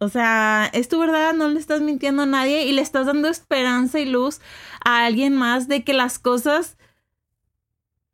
O 0.00 0.08
sea, 0.08 0.68
es 0.72 0.88
tu 0.88 0.98
verdad, 0.98 1.32
no 1.32 1.48
le 1.48 1.60
estás 1.60 1.80
mintiendo 1.80 2.22
a 2.22 2.26
nadie 2.26 2.64
y 2.66 2.72
le 2.72 2.82
estás 2.82 3.06
dando 3.06 3.28
esperanza 3.28 4.00
y 4.00 4.04
luz 4.04 4.40
a 4.84 5.04
alguien 5.06 5.36
más 5.36 5.68
de 5.68 5.84
que 5.84 5.92
las 5.92 6.18
cosas 6.18 6.76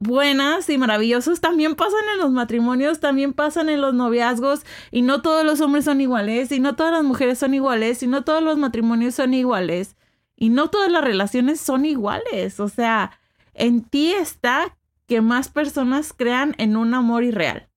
buenas 0.00 0.68
y 0.70 0.78
maravillosas 0.78 1.40
también 1.40 1.74
pasan 1.74 2.00
en 2.12 2.18
los 2.18 2.30
matrimonios, 2.30 3.00
también 3.00 3.32
pasan 3.32 3.68
en 3.68 3.80
los 3.80 3.94
noviazgos 3.94 4.64
y 4.90 5.02
no 5.02 5.22
todos 5.22 5.44
los 5.44 5.60
hombres 5.60 5.86
son 5.86 6.00
iguales 6.00 6.52
y 6.52 6.60
no 6.60 6.76
todas 6.76 6.92
las 6.92 7.04
mujeres 7.04 7.38
son 7.38 7.54
iguales 7.54 8.02
y 8.02 8.06
no 8.06 8.22
todos 8.22 8.42
los 8.42 8.58
matrimonios 8.58 9.14
son 9.14 9.34
iguales. 9.34 9.96
Y 10.40 10.50
no 10.50 10.70
todas 10.70 10.90
las 10.90 11.02
relaciones 11.02 11.60
son 11.60 11.84
iguales. 11.84 12.60
O 12.60 12.68
sea, 12.68 13.18
en 13.54 13.82
ti 13.82 14.12
está 14.12 14.76
que 15.06 15.20
más 15.20 15.48
personas 15.48 16.12
crean 16.16 16.54
en 16.58 16.76
un 16.76 16.94
amor 16.94 17.24
irreal. 17.24 17.68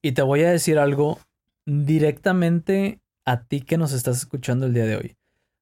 Y 0.00 0.12
te 0.12 0.22
voy 0.22 0.42
a 0.42 0.50
decir 0.50 0.78
algo 0.78 1.18
directamente 1.66 3.00
a 3.26 3.42
ti 3.42 3.60
que 3.60 3.76
nos 3.76 3.92
estás 3.92 4.16
escuchando 4.16 4.66
el 4.66 4.72
día 4.72 4.86
de 4.86 4.96
hoy. 4.96 5.16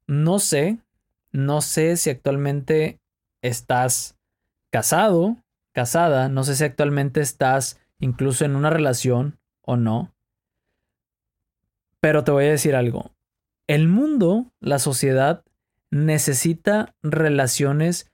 No 0.06 0.38
sé, 0.38 0.78
no 1.32 1.62
sé 1.62 1.96
si 1.96 2.10
actualmente 2.10 3.00
estás 3.42 4.16
casado, 4.70 5.36
casada, 5.72 6.28
no 6.28 6.44
sé 6.44 6.54
si 6.54 6.62
actualmente 6.62 7.20
estás 7.20 7.80
incluso 7.98 8.44
en 8.44 8.54
una 8.54 8.70
relación 8.70 9.36
o 9.62 9.76
no. 9.76 10.12
Pero 11.98 12.22
te 12.22 12.30
voy 12.30 12.44
a 12.44 12.50
decir 12.50 12.76
algo. 12.76 13.10
El 13.66 13.88
mundo, 13.88 14.46
la 14.60 14.78
sociedad, 14.78 15.44
necesita 15.90 16.94
relaciones 17.02 18.10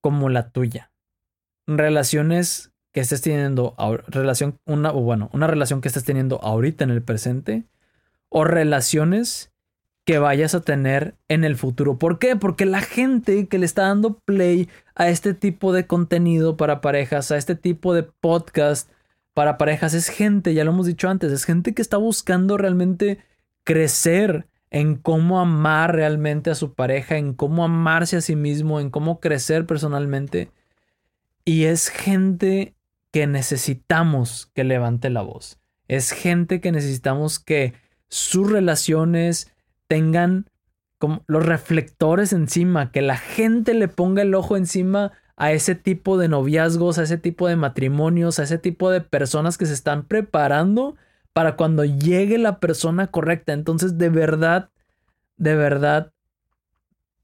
como 0.00 0.28
la 0.28 0.50
tuya. 0.50 0.90
Relaciones 1.66 2.72
que 2.92 3.00
estés 3.00 3.22
teniendo, 3.22 3.74
relación, 4.06 4.58
una, 4.66 4.92
bueno, 4.92 5.30
una 5.32 5.46
relación 5.46 5.80
que 5.80 5.88
estés 5.88 6.04
teniendo 6.04 6.40
ahorita 6.42 6.84
en 6.84 6.90
el 6.90 7.02
presente, 7.02 7.64
o 8.28 8.44
relaciones 8.44 9.52
que 10.04 10.18
vayas 10.18 10.54
a 10.54 10.60
tener 10.60 11.14
en 11.28 11.44
el 11.44 11.56
futuro. 11.56 11.98
¿Por 11.98 12.18
qué? 12.18 12.36
Porque 12.36 12.66
la 12.66 12.80
gente 12.80 13.46
que 13.48 13.58
le 13.58 13.64
está 13.64 13.82
dando 13.82 14.18
play 14.18 14.68
a 14.94 15.08
este 15.08 15.34
tipo 15.34 15.72
de 15.72 15.86
contenido 15.86 16.56
para 16.56 16.80
parejas, 16.80 17.30
a 17.30 17.36
este 17.36 17.54
tipo 17.54 17.94
de 17.94 18.02
podcast 18.02 18.90
para 19.32 19.56
parejas, 19.56 19.94
es 19.94 20.08
gente, 20.08 20.52
ya 20.54 20.64
lo 20.64 20.72
hemos 20.72 20.86
dicho 20.86 21.08
antes, 21.08 21.32
es 21.32 21.44
gente 21.44 21.74
que 21.74 21.82
está 21.82 21.96
buscando 21.96 22.58
realmente 22.58 23.18
crecer 23.64 24.46
en 24.74 24.96
cómo 24.96 25.38
amar 25.38 25.94
realmente 25.94 26.50
a 26.50 26.56
su 26.56 26.74
pareja, 26.74 27.16
en 27.16 27.32
cómo 27.32 27.64
amarse 27.64 28.16
a 28.16 28.20
sí 28.20 28.34
mismo, 28.34 28.80
en 28.80 28.90
cómo 28.90 29.20
crecer 29.20 29.66
personalmente. 29.66 30.50
Y 31.44 31.66
es 31.66 31.90
gente 31.90 32.74
que 33.12 33.28
necesitamos 33.28 34.50
que 34.52 34.64
levante 34.64 35.10
la 35.10 35.22
voz. 35.22 35.60
Es 35.86 36.10
gente 36.10 36.60
que 36.60 36.72
necesitamos 36.72 37.38
que 37.38 37.74
sus 38.08 38.50
relaciones 38.50 39.52
tengan 39.86 40.50
los 41.28 41.46
reflectores 41.46 42.32
encima, 42.32 42.90
que 42.90 43.00
la 43.00 43.16
gente 43.16 43.74
le 43.74 43.86
ponga 43.86 44.22
el 44.22 44.34
ojo 44.34 44.56
encima 44.56 45.12
a 45.36 45.52
ese 45.52 45.76
tipo 45.76 46.18
de 46.18 46.26
noviazgos, 46.26 46.98
a 46.98 47.04
ese 47.04 47.18
tipo 47.18 47.46
de 47.46 47.54
matrimonios, 47.54 48.40
a 48.40 48.42
ese 48.42 48.58
tipo 48.58 48.90
de 48.90 49.02
personas 49.02 49.56
que 49.56 49.66
se 49.66 49.74
están 49.74 50.02
preparando 50.04 50.96
para 51.34 51.56
cuando 51.56 51.84
llegue 51.84 52.38
la 52.38 52.60
persona 52.60 53.08
correcta. 53.08 53.52
Entonces, 53.52 53.98
de 53.98 54.08
verdad, 54.08 54.70
de 55.36 55.56
verdad, 55.56 56.12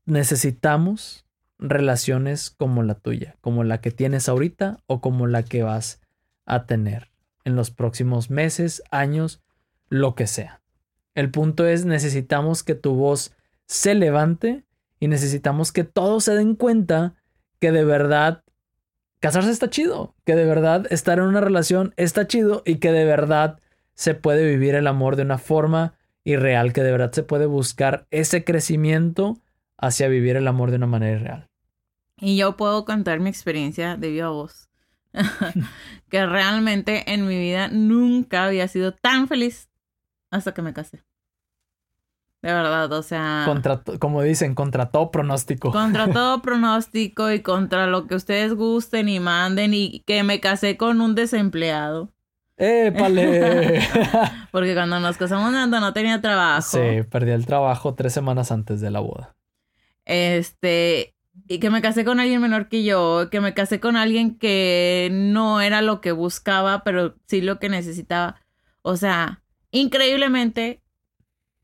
necesitamos 0.04 1.24
relaciones 1.58 2.50
como 2.50 2.82
la 2.82 2.96
tuya, 2.96 3.36
como 3.40 3.64
la 3.64 3.80
que 3.80 3.92
tienes 3.92 4.28
ahorita 4.28 4.80
o 4.86 5.00
como 5.00 5.26
la 5.26 5.44
que 5.44 5.62
vas 5.62 6.00
a 6.44 6.66
tener 6.66 7.10
en 7.44 7.54
los 7.54 7.70
próximos 7.70 8.30
meses, 8.30 8.82
años, 8.90 9.40
lo 9.88 10.14
que 10.16 10.26
sea. 10.26 10.60
El 11.14 11.30
punto 11.30 11.66
es, 11.66 11.84
necesitamos 11.84 12.64
que 12.64 12.74
tu 12.74 12.94
voz 12.94 13.32
se 13.66 13.94
levante 13.94 14.64
y 14.98 15.06
necesitamos 15.06 15.70
que 15.70 15.84
todos 15.84 16.24
se 16.24 16.34
den 16.34 16.56
cuenta 16.56 17.14
que 17.60 17.70
de 17.70 17.84
verdad 17.84 18.42
casarse 19.20 19.52
está 19.52 19.70
chido, 19.70 20.16
que 20.24 20.34
de 20.34 20.46
verdad 20.46 20.86
estar 20.90 21.18
en 21.18 21.26
una 21.26 21.40
relación 21.40 21.94
está 21.96 22.26
chido 22.26 22.62
y 22.66 22.76
que 22.76 22.90
de 22.90 23.04
verdad 23.04 23.59
se 24.00 24.14
puede 24.14 24.48
vivir 24.48 24.74
el 24.76 24.86
amor 24.86 25.16
de 25.16 25.24
una 25.24 25.36
forma 25.36 25.92
irreal, 26.24 26.72
que 26.72 26.82
de 26.82 26.90
verdad 26.90 27.12
se 27.12 27.22
puede 27.22 27.44
buscar 27.44 28.06
ese 28.10 28.44
crecimiento 28.44 29.36
hacia 29.76 30.08
vivir 30.08 30.36
el 30.36 30.48
amor 30.48 30.70
de 30.70 30.78
una 30.78 30.86
manera 30.86 31.20
irreal. 31.20 31.50
Y 32.16 32.38
yo 32.38 32.56
puedo 32.56 32.86
contar 32.86 33.20
mi 33.20 33.28
experiencia 33.28 33.98
de 33.98 34.08
viva 34.08 34.30
voz. 34.30 34.70
que 36.08 36.24
realmente 36.24 37.12
en 37.12 37.26
mi 37.26 37.38
vida 37.38 37.68
nunca 37.68 38.46
había 38.46 38.68
sido 38.68 38.92
tan 38.92 39.28
feliz 39.28 39.68
hasta 40.30 40.54
que 40.54 40.62
me 40.62 40.72
casé. 40.72 41.04
De 42.40 42.54
verdad, 42.54 42.90
o 42.90 43.02
sea. 43.02 43.42
Contra, 43.44 43.82
como 43.98 44.22
dicen, 44.22 44.54
contra 44.54 44.88
todo 44.88 45.10
pronóstico. 45.10 45.72
Contra 45.72 46.08
todo 46.12 46.40
pronóstico 46.40 47.30
y 47.30 47.42
contra 47.42 47.86
lo 47.86 48.06
que 48.06 48.14
ustedes 48.14 48.54
gusten 48.54 49.10
y 49.10 49.20
manden 49.20 49.74
y 49.74 50.00
que 50.06 50.22
me 50.22 50.40
casé 50.40 50.78
con 50.78 51.02
un 51.02 51.14
desempleado. 51.14 52.14
¡Épale! 52.60 53.80
Porque 54.52 54.74
cuando 54.74 55.00
nos 55.00 55.16
casamos 55.16 55.50
no 55.50 55.92
tenía 55.94 56.20
trabajo. 56.20 56.76
Sí, 56.76 57.02
perdí 57.10 57.30
el 57.30 57.46
trabajo 57.46 57.94
tres 57.94 58.12
semanas 58.12 58.52
antes 58.52 58.82
de 58.82 58.90
la 58.90 59.00
boda. 59.00 59.34
Este, 60.04 61.14
y 61.48 61.58
que 61.58 61.70
me 61.70 61.80
casé 61.80 62.04
con 62.04 62.20
alguien 62.20 62.42
menor 62.42 62.68
que 62.68 62.84
yo, 62.84 63.28
que 63.30 63.40
me 63.40 63.54
casé 63.54 63.80
con 63.80 63.96
alguien 63.96 64.36
que 64.36 65.08
no 65.10 65.62
era 65.62 65.80
lo 65.80 66.02
que 66.02 66.12
buscaba, 66.12 66.84
pero 66.84 67.16
sí 67.26 67.40
lo 67.40 67.58
que 67.58 67.70
necesitaba. 67.70 68.42
O 68.82 68.96
sea, 68.96 69.42
increíblemente, 69.70 70.82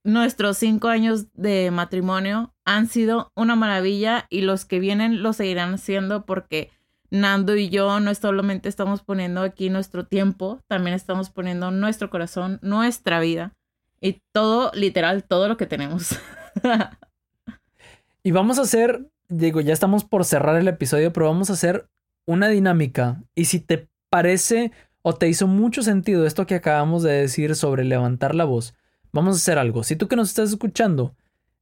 nuestros 0.02 0.56
cinco 0.56 0.88
años 0.88 1.26
de 1.34 1.70
matrimonio 1.70 2.54
han 2.64 2.88
sido 2.88 3.32
una 3.34 3.54
maravilla 3.54 4.26
y 4.30 4.40
los 4.40 4.64
que 4.64 4.80
vienen 4.80 5.22
lo 5.22 5.34
seguirán 5.34 5.76
siendo 5.76 6.24
porque 6.24 6.70
Nando 7.10 7.56
y 7.56 7.68
yo 7.68 8.00
no 8.00 8.14
solamente 8.14 8.68
estamos 8.68 9.02
poniendo 9.02 9.42
aquí 9.42 9.70
nuestro 9.70 10.06
tiempo, 10.06 10.60
también 10.66 10.94
estamos 10.94 11.30
poniendo 11.30 11.70
nuestro 11.70 12.10
corazón, 12.10 12.58
nuestra 12.62 13.20
vida 13.20 13.54
y 14.00 14.22
todo, 14.32 14.70
literal, 14.74 15.24
todo 15.24 15.48
lo 15.48 15.56
que 15.56 15.66
tenemos. 15.66 16.18
y 18.22 18.30
vamos 18.30 18.58
a 18.58 18.62
hacer, 18.62 19.06
digo, 19.28 19.60
ya 19.60 19.72
estamos 19.72 20.04
por 20.04 20.24
cerrar 20.24 20.56
el 20.56 20.68
episodio, 20.68 21.12
pero 21.12 21.26
vamos 21.26 21.50
a 21.50 21.54
hacer 21.54 21.88
una 22.26 22.48
dinámica. 22.48 23.22
Y 23.34 23.46
si 23.46 23.60
te 23.60 23.88
parece 24.10 24.72
o 25.02 25.14
te 25.14 25.28
hizo 25.28 25.46
mucho 25.46 25.82
sentido 25.82 26.26
esto 26.26 26.46
que 26.46 26.56
acabamos 26.56 27.02
de 27.02 27.12
decir 27.12 27.54
sobre 27.54 27.84
levantar 27.84 28.34
la 28.34 28.44
voz, 28.44 28.74
vamos 29.12 29.34
a 29.34 29.38
hacer 29.38 29.58
algo. 29.58 29.84
Si 29.84 29.96
tú 29.96 30.08
que 30.08 30.16
nos 30.16 30.28
estás 30.28 30.50
escuchando, 30.50 31.14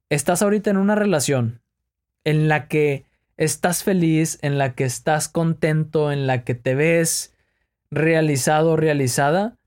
estás 0.09 0.41
ahorita 0.41 0.69
en 0.69 0.77
una 0.77 0.95
relación 0.95 1.61
en 2.23 2.47
la 2.47 2.67
que 2.67 3.05
estás 3.37 3.83
feliz, 3.83 4.39
en 4.41 4.57
la 4.57 4.75
que 4.75 4.83
estás 4.83 5.27
contento, 5.29 6.11
en 6.11 6.27
la 6.27 6.43
que 6.43 6.55
te 6.55 6.75
ves 6.75 7.35
realizado 7.91 8.75
realizada, 8.75 9.57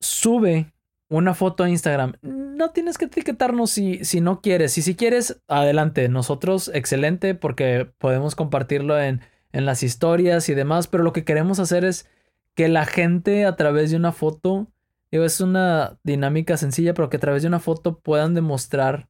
sube 0.00 0.72
una 1.08 1.34
foto 1.34 1.64
a 1.64 1.70
Instagram. 1.70 2.14
No 2.22 2.70
tienes 2.70 2.98
que 2.98 3.06
etiquetarnos 3.06 3.70
si, 3.70 4.04
si 4.04 4.20
no 4.20 4.40
quieres. 4.40 4.76
Y 4.78 4.82
si 4.82 4.94
quieres, 4.94 5.40
adelante. 5.48 6.08
Nosotros, 6.08 6.70
excelente, 6.72 7.34
porque 7.34 7.90
podemos 7.98 8.34
compartirlo 8.34 9.00
en, 9.00 9.20
en 9.52 9.66
las 9.66 9.82
historias 9.82 10.48
y 10.48 10.54
demás. 10.54 10.86
Pero 10.86 11.02
lo 11.02 11.12
que 11.12 11.24
queremos 11.24 11.58
hacer 11.58 11.84
es 11.84 12.08
que 12.54 12.68
la 12.68 12.86
gente 12.86 13.44
a 13.44 13.56
través 13.56 13.90
de 13.90 13.96
una 13.96 14.12
foto, 14.12 14.68
digo, 15.10 15.24
es 15.24 15.40
una 15.40 15.98
dinámica 16.04 16.56
sencilla, 16.56 16.94
pero 16.94 17.10
que 17.10 17.16
a 17.16 17.20
través 17.20 17.42
de 17.42 17.48
una 17.48 17.60
foto 17.60 17.98
puedan 17.98 18.34
demostrar 18.34 19.08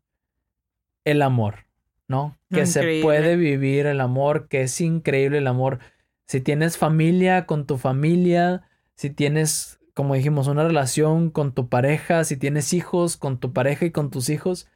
el 1.05 1.23
amor, 1.23 1.67
¿no? 2.11 2.37
Que 2.51 2.67
se 2.67 3.03
puede 3.03 3.37
vivir 3.37 3.87
el 3.87 4.01
amor, 4.01 4.49
que 4.49 4.63
es 4.63 4.81
increíble 4.81 5.39
el 5.39 5.47
amor. 5.47 5.79
Si 6.27 6.41
tienes 6.41 6.77
familia 6.77 7.47
con 7.47 7.67
tu 7.67 7.79
familia, 7.79 8.65
si 8.97 9.11
tienes, 9.11 9.79
como 9.95 10.15
dijimos, 10.15 10.49
una 10.49 10.65
relación 10.65 11.31
con 11.31 11.53
tu 11.53 11.69
pareja, 11.69 12.25
si 12.25 12.37
tienes 12.37 12.73
hijos 12.73 13.17
con 13.17 13.39
tu 13.39 13.53
pareja 13.53 13.87
y 13.87 13.93
con 13.93 14.11
tus 14.11 14.29
hijos, 14.29 14.67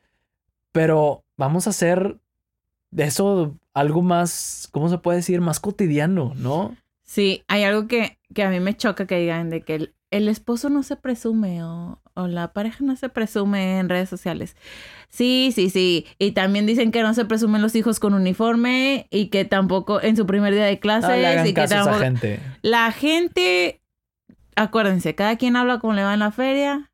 pero 0.71 1.25
vamos 1.37 1.67
a 1.67 1.71
hacer 1.71 2.19
de 2.93 3.03
eso 3.03 3.59
algo 3.73 4.03
más, 4.03 4.69
¿cómo 4.71 4.89
se 4.89 4.99
puede 4.99 5.17
decir? 5.17 5.41
Más 5.41 5.59
cotidiano, 5.59 6.35
¿no? 6.37 6.77
Sí, 7.03 7.43
hay 7.49 7.65
algo 7.65 7.89
que, 7.89 8.17
que 8.33 8.45
a 8.45 8.51
mí 8.51 8.61
me 8.61 8.77
choca 8.77 9.09
que 9.09 9.19
digan 9.19 9.51
de 9.51 9.63
que 9.63 9.75
el, 9.75 9.95
esposo 10.11 10.69
no 10.69 10.83
se 10.83 10.97
presume 10.97 11.65
o, 11.65 12.01
o, 12.15 12.27
la 12.27 12.53
pareja 12.53 12.85
no 12.85 12.97
se 12.97 13.09
presume 13.09 13.79
en 13.79 13.89
redes 13.89 14.09
sociales. 14.09 14.57
Sí, 15.09 15.53
sí, 15.55 15.71
sí. 15.71 16.07
Y 16.19 16.33
también 16.33 16.67
dicen 16.67 16.93
que 16.93 17.03
no 17.03 17.15
se 17.15 17.25
presumen 17.25 17.63
los 17.63 17.75
hijos 17.75 18.01
con 18.01 18.15
uniforme 18.15 19.09
y 19.11 19.27
que 19.27 19.45
tampoco 19.45 20.01
en 20.01 20.17
su 20.17 20.27
primer 20.27 20.55
día 20.55 20.67
de 20.67 20.79
clases. 20.79 21.47
y 21.47 21.55
que 21.55 21.67
tampoco... 21.67 21.99
gente. 21.99 22.41
La 22.63 22.93
gente, 22.93 23.81
acuérdense, 24.57 25.15
cada 25.15 25.37
quien 25.37 25.57
habla 25.57 25.81
como 25.81 25.95
le 25.95 26.05
va 26.05 26.15
en 26.15 26.21
la 26.21 26.31
feria. 26.31 26.91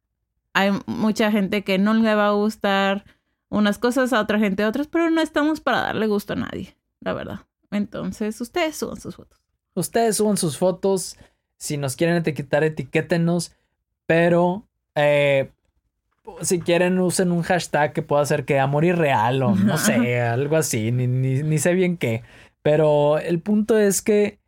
Hay 0.53 0.73
mucha 0.87 1.31
gente 1.31 1.63
que 1.63 1.79
no 1.79 1.95
le 1.95 2.15
va 2.15 2.29
a 2.29 2.33
gustar 2.33 3.05
unas 3.51 3.79
cosas, 3.79 4.13
a 4.13 4.21
otra 4.21 4.39
gente 4.39 4.65
otras, 4.65 4.87
pero 4.87 5.11
no 5.11 5.21
estamos 5.21 5.61
para 5.61 5.81
darle 5.81 6.07
gusto 6.07 6.33
a 6.33 6.37
nadie, 6.37 6.77
la 7.01 7.13
verdad. 7.13 7.41
Entonces, 7.71 8.41
ustedes 8.41 8.77
suban 8.77 9.01
sus 9.01 9.17
fotos. 9.17 9.41
Ustedes 9.75 10.17
suban 10.17 10.37
sus 10.37 10.57
fotos. 10.57 11.17
Si 11.61 11.77
nos 11.77 11.95
quieren 11.95 12.17
etiquetar, 12.17 12.65
etiquétenos. 12.65 13.55
Pero 14.07 14.67
eh, 14.95 15.51
si 16.41 16.61
quieren, 16.61 16.99
usen 16.99 17.31
un 17.31 17.43
hashtag 17.43 17.93
que 17.93 18.03
pueda 18.03 18.25
ser 18.25 18.45
que 18.45 18.59
amor 18.59 18.85
irreal 18.85 19.43
o 19.43 19.55
no 19.55 19.79
sé, 19.79 20.21
algo 20.21 20.57
así. 20.57 20.91
Ni, 20.91 21.07
ni, 21.07 21.59
sé 21.59 21.75
bien 21.75 21.97
qué. 21.97 22.23
Pero 22.63 23.19
el 23.19 23.41
punto 23.41 23.79
es 23.79 24.03
que 24.03 24.39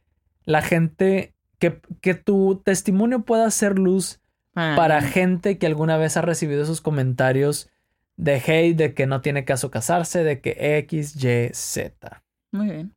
la 0.45 0.63
gente, 0.63 1.35
que, 1.59 1.81
que 2.01 2.15
tu 2.15 2.61
testimonio 2.65 3.21
pueda 3.21 3.49
ser 3.51 3.79
luz 3.79 4.21
para 4.55 5.01
gente 5.01 5.59
que 5.59 5.67
alguna 5.67 5.97
vez 5.97 6.17
ha 6.17 6.23
recibido 6.23 6.63
esos 6.63 6.81
comentarios 6.81 7.71
de 8.17 8.35
hate, 8.35 8.77
de 8.77 8.95
que 8.95 9.07
no 9.07 9.21
tiene 9.21 9.45
caso 9.45 9.71
casarse, 9.71 10.25
de 10.25 10.41
que 10.41 10.79
X, 10.79 11.17
Y, 11.23 11.51
Z. 11.53 12.23
Muy 12.51 12.71
bien. 12.71 12.95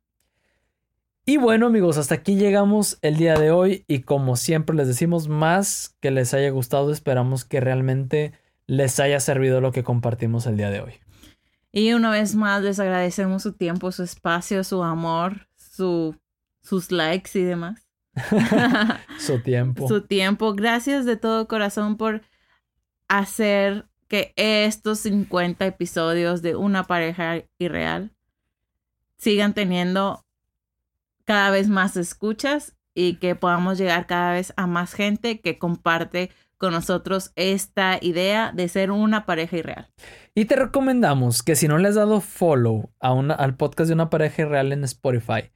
Y 1.28 1.38
bueno 1.38 1.66
amigos, 1.66 1.98
hasta 1.98 2.14
aquí 2.14 2.36
llegamos 2.36 2.98
el 3.02 3.16
día 3.16 3.34
de 3.34 3.50
hoy 3.50 3.84
y 3.88 4.02
como 4.02 4.36
siempre 4.36 4.76
les 4.76 4.86
decimos 4.86 5.26
más 5.26 5.96
que 6.00 6.12
les 6.12 6.32
haya 6.34 6.50
gustado, 6.50 6.92
esperamos 6.92 7.44
que 7.44 7.58
realmente 7.58 8.32
les 8.68 9.00
haya 9.00 9.18
servido 9.18 9.60
lo 9.60 9.72
que 9.72 9.82
compartimos 9.82 10.46
el 10.46 10.56
día 10.56 10.70
de 10.70 10.82
hoy. 10.82 10.92
Y 11.72 11.94
una 11.94 12.12
vez 12.12 12.36
más 12.36 12.62
les 12.62 12.78
agradecemos 12.78 13.42
su 13.42 13.54
tiempo, 13.54 13.90
su 13.90 14.04
espacio, 14.04 14.62
su 14.62 14.84
amor, 14.84 15.48
su, 15.56 16.14
sus 16.62 16.92
likes 16.92 17.36
y 17.36 17.42
demás. 17.42 17.88
su 19.18 19.40
tiempo. 19.40 19.88
Su 19.88 20.02
tiempo. 20.02 20.54
Gracias 20.54 21.06
de 21.06 21.16
todo 21.16 21.48
corazón 21.48 21.96
por 21.96 22.22
hacer 23.08 23.88
que 24.06 24.32
estos 24.36 25.00
50 25.00 25.66
episodios 25.66 26.40
de 26.40 26.54
una 26.54 26.84
pareja 26.84 27.42
irreal 27.58 28.12
sigan 29.16 29.54
teniendo 29.54 30.25
cada 31.26 31.50
vez 31.50 31.68
más 31.68 31.96
escuchas 31.98 32.74
y 32.94 33.16
que 33.16 33.34
podamos 33.34 33.76
llegar 33.76 34.06
cada 34.06 34.32
vez 34.32 34.54
a 34.56 34.66
más 34.66 34.94
gente 34.94 35.40
que 35.40 35.58
comparte 35.58 36.30
con 36.56 36.72
nosotros 36.72 37.32
esta 37.36 37.98
idea 38.00 38.52
de 38.54 38.68
ser 38.68 38.90
una 38.90 39.26
pareja 39.26 39.58
irreal. 39.58 39.88
Y 40.34 40.46
te 40.46 40.56
recomendamos 40.56 41.42
que 41.42 41.54
si 41.54 41.68
no 41.68 41.76
le 41.76 41.88
has 41.88 41.96
dado 41.96 42.20
follow 42.20 42.90
a 43.00 43.12
una, 43.12 43.34
al 43.34 43.56
podcast 43.56 43.88
de 43.88 43.94
una 43.94 44.08
pareja 44.08 44.42
irreal 44.42 44.72
en 44.72 44.84
Spotify 44.84 45.50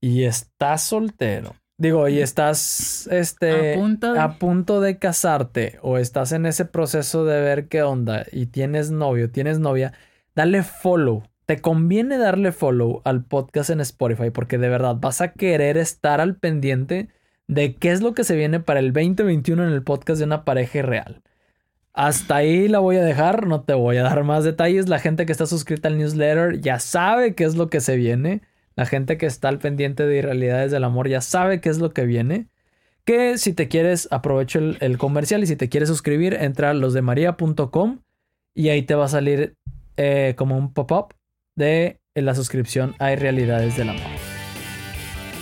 y 0.00 0.24
estás 0.24 0.82
soltero, 0.82 1.56
digo, 1.78 2.08
y 2.08 2.20
estás 2.20 3.08
este, 3.10 3.74
a 4.18 4.38
punto, 4.38 4.80
de... 4.80 4.98
casarte 4.98 5.78
o 5.80 5.96
estás 5.96 6.32
en 6.32 6.44
ese 6.44 6.66
proceso 6.66 7.24
de 7.24 7.40
ver 7.40 7.68
qué 7.68 7.82
onda 7.82 8.26
y 8.30 8.46
tienes 8.46 8.90
novio, 8.90 9.30
tienes 9.30 9.58
novia, 9.58 9.94
dale 10.34 10.62
follow. 10.62 11.22
Te 11.52 11.60
conviene 11.60 12.16
darle 12.16 12.50
follow 12.50 13.02
al 13.04 13.26
podcast 13.26 13.68
en 13.68 13.82
Spotify 13.82 14.30
porque 14.30 14.56
de 14.56 14.70
verdad 14.70 14.96
vas 14.98 15.20
a 15.20 15.34
querer 15.34 15.76
estar 15.76 16.18
al 16.18 16.36
pendiente 16.36 17.10
de 17.46 17.74
qué 17.74 17.90
es 17.90 18.00
lo 18.00 18.14
que 18.14 18.24
se 18.24 18.36
viene 18.36 18.58
para 18.58 18.80
el 18.80 18.94
2021 18.94 19.62
en 19.62 19.70
el 19.74 19.82
podcast 19.82 20.18
de 20.18 20.24
una 20.24 20.46
pareja 20.46 20.80
real. 20.80 21.20
Hasta 21.92 22.36
ahí 22.36 22.68
la 22.68 22.78
voy 22.78 22.96
a 22.96 23.04
dejar, 23.04 23.46
no 23.46 23.64
te 23.64 23.74
voy 23.74 23.98
a 23.98 24.02
dar 24.02 24.24
más 24.24 24.44
detalles. 24.44 24.88
La 24.88 24.98
gente 24.98 25.26
que 25.26 25.32
está 25.32 25.44
suscrita 25.44 25.88
al 25.88 25.98
newsletter 25.98 26.58
ya 26.58 26.78
sabe 26.78 27.34
qué 27.34 27.44
es 27.44 27.54
lo 27.54 27.68
que 27.68 27.82
se 27.82 27.96
viene. 27.96 28.40
La 28.74 28.86
gente 28.86 29.18
que 29.18 29.26
está 29.26 29.50
al 29.50 29.58
pendiente 29.58 30.06
de 30.06 30.16
Irrealidades 30.16 30.72
del 30.72 30.84
Amor 30.84 31.06
ya 31.06 31.20
sabe 31.20 31.60
qué 31.60 31.68
es 31.68 31.76
lo 31.76 31.92
que 31.92 32.06
viene. 32.06 32.46
Que 33.04 33.36
si 33.36 33.52
te 33.52 33.68
quieres, 33.68 34.08
aprovecho 34.10 34.58
el, 34.58 34.96
comercial 34.96 35.42
y 35.42 35.46
si 35.46 35.56
te 35.56 35.68
quieres 35.68 35.90
suscribir, 35.90 36.32
entra 36.32 36.70
a 36.70 36.72
losdemaria.com 36.72 37.98
y 38.54 38.70
ahí 38.70 38.84
te 38.84 38.94
va 38.94 39.04
a 39.04 39.08
salir 39.08 39.54
eh, 39.98 40.32
como 40.38 40.56
un 40.56 40.72
pop-up 40.72 41.12
de 41.56 42.00
la 42.14 42.34
suscripción 42.34 42.94
a 42.98 43.12
Irrealidades 43.12 43.76
del 43.76 43.90
Amor. 43.90 44.10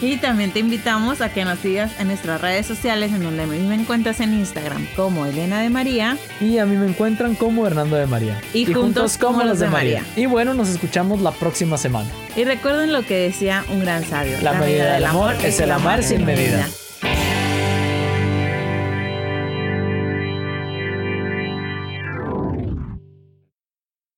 Y 0.02 0.16
también 0.16 0.50
te 0.50 0.60
invitamos 0.60 1.20
a 1.20 1.30
que 1.30 1.44
nos 1.44 1.58
sigas 1.58 1.92
en 2.00 2.08
nuestras 2.08 2.40
redes 2.40 2.64
sociales, 2.64 3.12
en 3.12 3.22
donde 3.22 3.42
a 3.42 3.46
mí 3.46 3.58
me 3.58 3.74
encuentras 3.74 4.20
en 4.20 4.32
Instagram 4.32 4.86
como 4.96 5.26
Elena 5.26 5.60
de 5.60 5.68
María. 5.68 6.16
Y 6.40 6.56
a 6.56 6.64
mí 6.64 6.76
me 6.76 6.86
encuentran 6.86 7.34
como 7.34 7.66
Hernando 7.66 7.96
de 7.96 8.06
María. 8.06 8.40
Y, 8.54 8.64
juntos, 8.72 9.18
como 9.18 9.42
los 9.42 9.58
de 9.58 9.68
María. 9.68 10.02
Y 10.16 10.24
bueno, 10.24 10.54
nos 10.54 10.70
escuchamos 10.70 11.20
la 11.20 11.32
próxima 11.32 11.76
semana. 11.76 12.08
Y 12.34 12.44
recuerden 12.44 12.94
lo 12.94 13.02
que 13.02 13.16
decía 13.16 13.62
un 13.68 13.80
gran 13.80 14.02
sabio. 14.04 14.38
La, 14.40 14.54
medida 14.54 14.94
del 14.94 15.04
amor 15.04 15.34
es 15.44 15.60
el 15.60 15.70
amar 15.70 16.02
sin 16.02 16.24
medida. 16.24 16.66